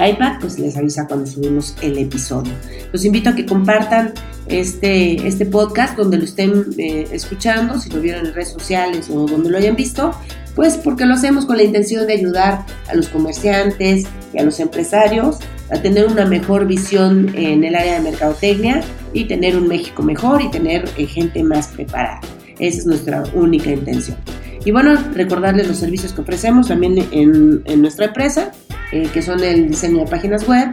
iPad, 0.00 0.38
pues 0.40 0.58
les 0.58 0.76
avisa 0.76 1.06
cuando 1.06 1.26
subimos 1.26 1.76
el 1.82 1.98
episodio. 1.98 2.52
Los 2.92 3.04
invito 3.04 3.30
a 3.30 3.34
que 3.34 3.46
compartan 3.46 4.12
este, 4.48 5.26
este 5.26 5.46
podcast 5.46 5.96
donde 5.96 6.18
lo 6.18 6.24
estén 6.24 6.66
eh, 6.78 7.06
escuchando, 7.12 7.78
si 7.78 7.90
lo 7.90 8.00
vieron 8.00 8.26
en 8.26 8.34
redes 8.34 8.50
sociales 8.50 9.08
o 9.10 9.26
donde 9.26 9.50
lo 9.50 9.58
hayan 9.58 9.76
visto, 9.76 10.12
pues 10.54 10.76
porque 10.76 11.06
lo 11.06 11.14
hacemos 11.14 11.46
con 11.46 11.56
la 11.56 11.62
intención 11.62 12.06
de 12.06 12.14
ayudar 12.14 12.64
a 12.88 12.94
los 12.94 13.08
comerciantes 13.08 14.06
y 14.32 14.38
a 14.38 14.42
los 14.42 14.58
empresarios 14.60 15.38
a 15.70 15.80
tener 15.80 16.06
una 16.06 16.24
mejor 16.24 16.66
visión 16.66 17.32
en 17.36 17.62
el 17.62 17.76
área 17.76 17.94
de 17.94 18.00
mercadotecnia 18.00 18.82
y 19.12 19.24
tener 19.26 19.56
un 19.56 19.68
México 19.68 20.02
mejor 20.02 20.42
y 20.42 20.50
tener 20.50 20.88
eh, 20.96 21.06
gente 21.06 21.42
más 21.44 21.68
preparada. 21.68 22.20
Esa 22.58 22.78
es 22.78 22.86
nuestra 22.86 23.22
única 23.34 23.70
intención. 23.70 24.18
Y 24.64 24.72
bueno, 24.72 24.94
recordarles 25.14 25.68
los 25.68 25.78
servicios 25.78 26.12
que 26.12 26.20
ofrecemos 26.20 26.68
también 26.68 26.98
en, 27.12 27.62
en 27.64 27.80
nuestra 27.80 28.06
empresa, 28.06 28.52
eh, 28.92 29.08
que 29.12 29.22
son 29.22 29.42
el 29.42 29.68
diseño 29.68 30.04
de 30.04 30.06
páginas 30.06 30.46
web, 30.46 30.72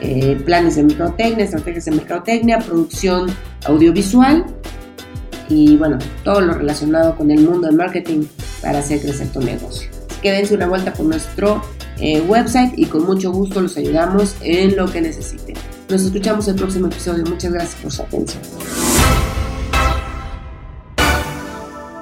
eh, 0.00 0.40
planes 0.44 0.76
de 0.76 0.84
mercadotecnia, 0.84 1.44
estrategias 1.44 1.84
de 1.86 1.90
mercadotecnia, 1.92 2.58
producción 2.58 3.30
audiovisual 3.66 4.44
y 5.48 5.76
bueno, 5.76 5.98
todo 6.24 6.40
lo 6.40 6.54
relacionado 6.54 7.16
con 7.16 7.30
el 7.30 7.40
mundo 7.40 7.66
del 7.68 7.76
marketing 7.76 8.24
para 8.62 8.78
hacer 8.78 9.00
crecer 9.00 9.28
tu 9.28 9.40
negocio. 9.40 9.90
Quédense 10.22 10.54
una 10.54 10.66
vuelta 10.66 10.92
por 10.92 11.06
nuestro 11.06 11.62
eh, 12.00 12.20
website 12.20 12.72
y 12.76 12.86
con 12.86 13.04
mucho 13.06 13.32
gusto 13.32 13.60
los 13.60 13.76
ayudamos 13.76 14.36
en 14.42 14.76
lo 14.76 14.90
que 14.90 15.00
necesiten. 15.00 15.56
Nos 15.88 16.02
escuchamos 16.02 16.46
el 16.48 16.56
próximo 16.56 16.86
episodio. 16.86 17.24
Muchas 17.24 17.52
gracias 17.52 17.80
por 17.80 17.92
su 17.92 18.02
atención. 18.02 18.42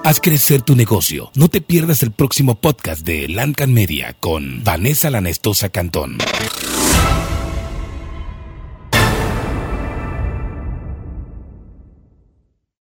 Haz 0.07 0.21
crecer 0.21 0.63
tu 0.63 0.77
negocio. 0.77 1.33
No 1.35 1.49
te 1.49 1.61
pierdas 1.61 2.05
el 2.05 2.13
próximo 2.13 2.55
podcast 2.55 3.05
de 3.05 3.27
Lancan 3.27 3.73
Media 3.75 4.15
con 4.21 4.63
Vanessa 4.63 5.11
Lanestosa 5.11 5.71
Cantón. 5.71 6.19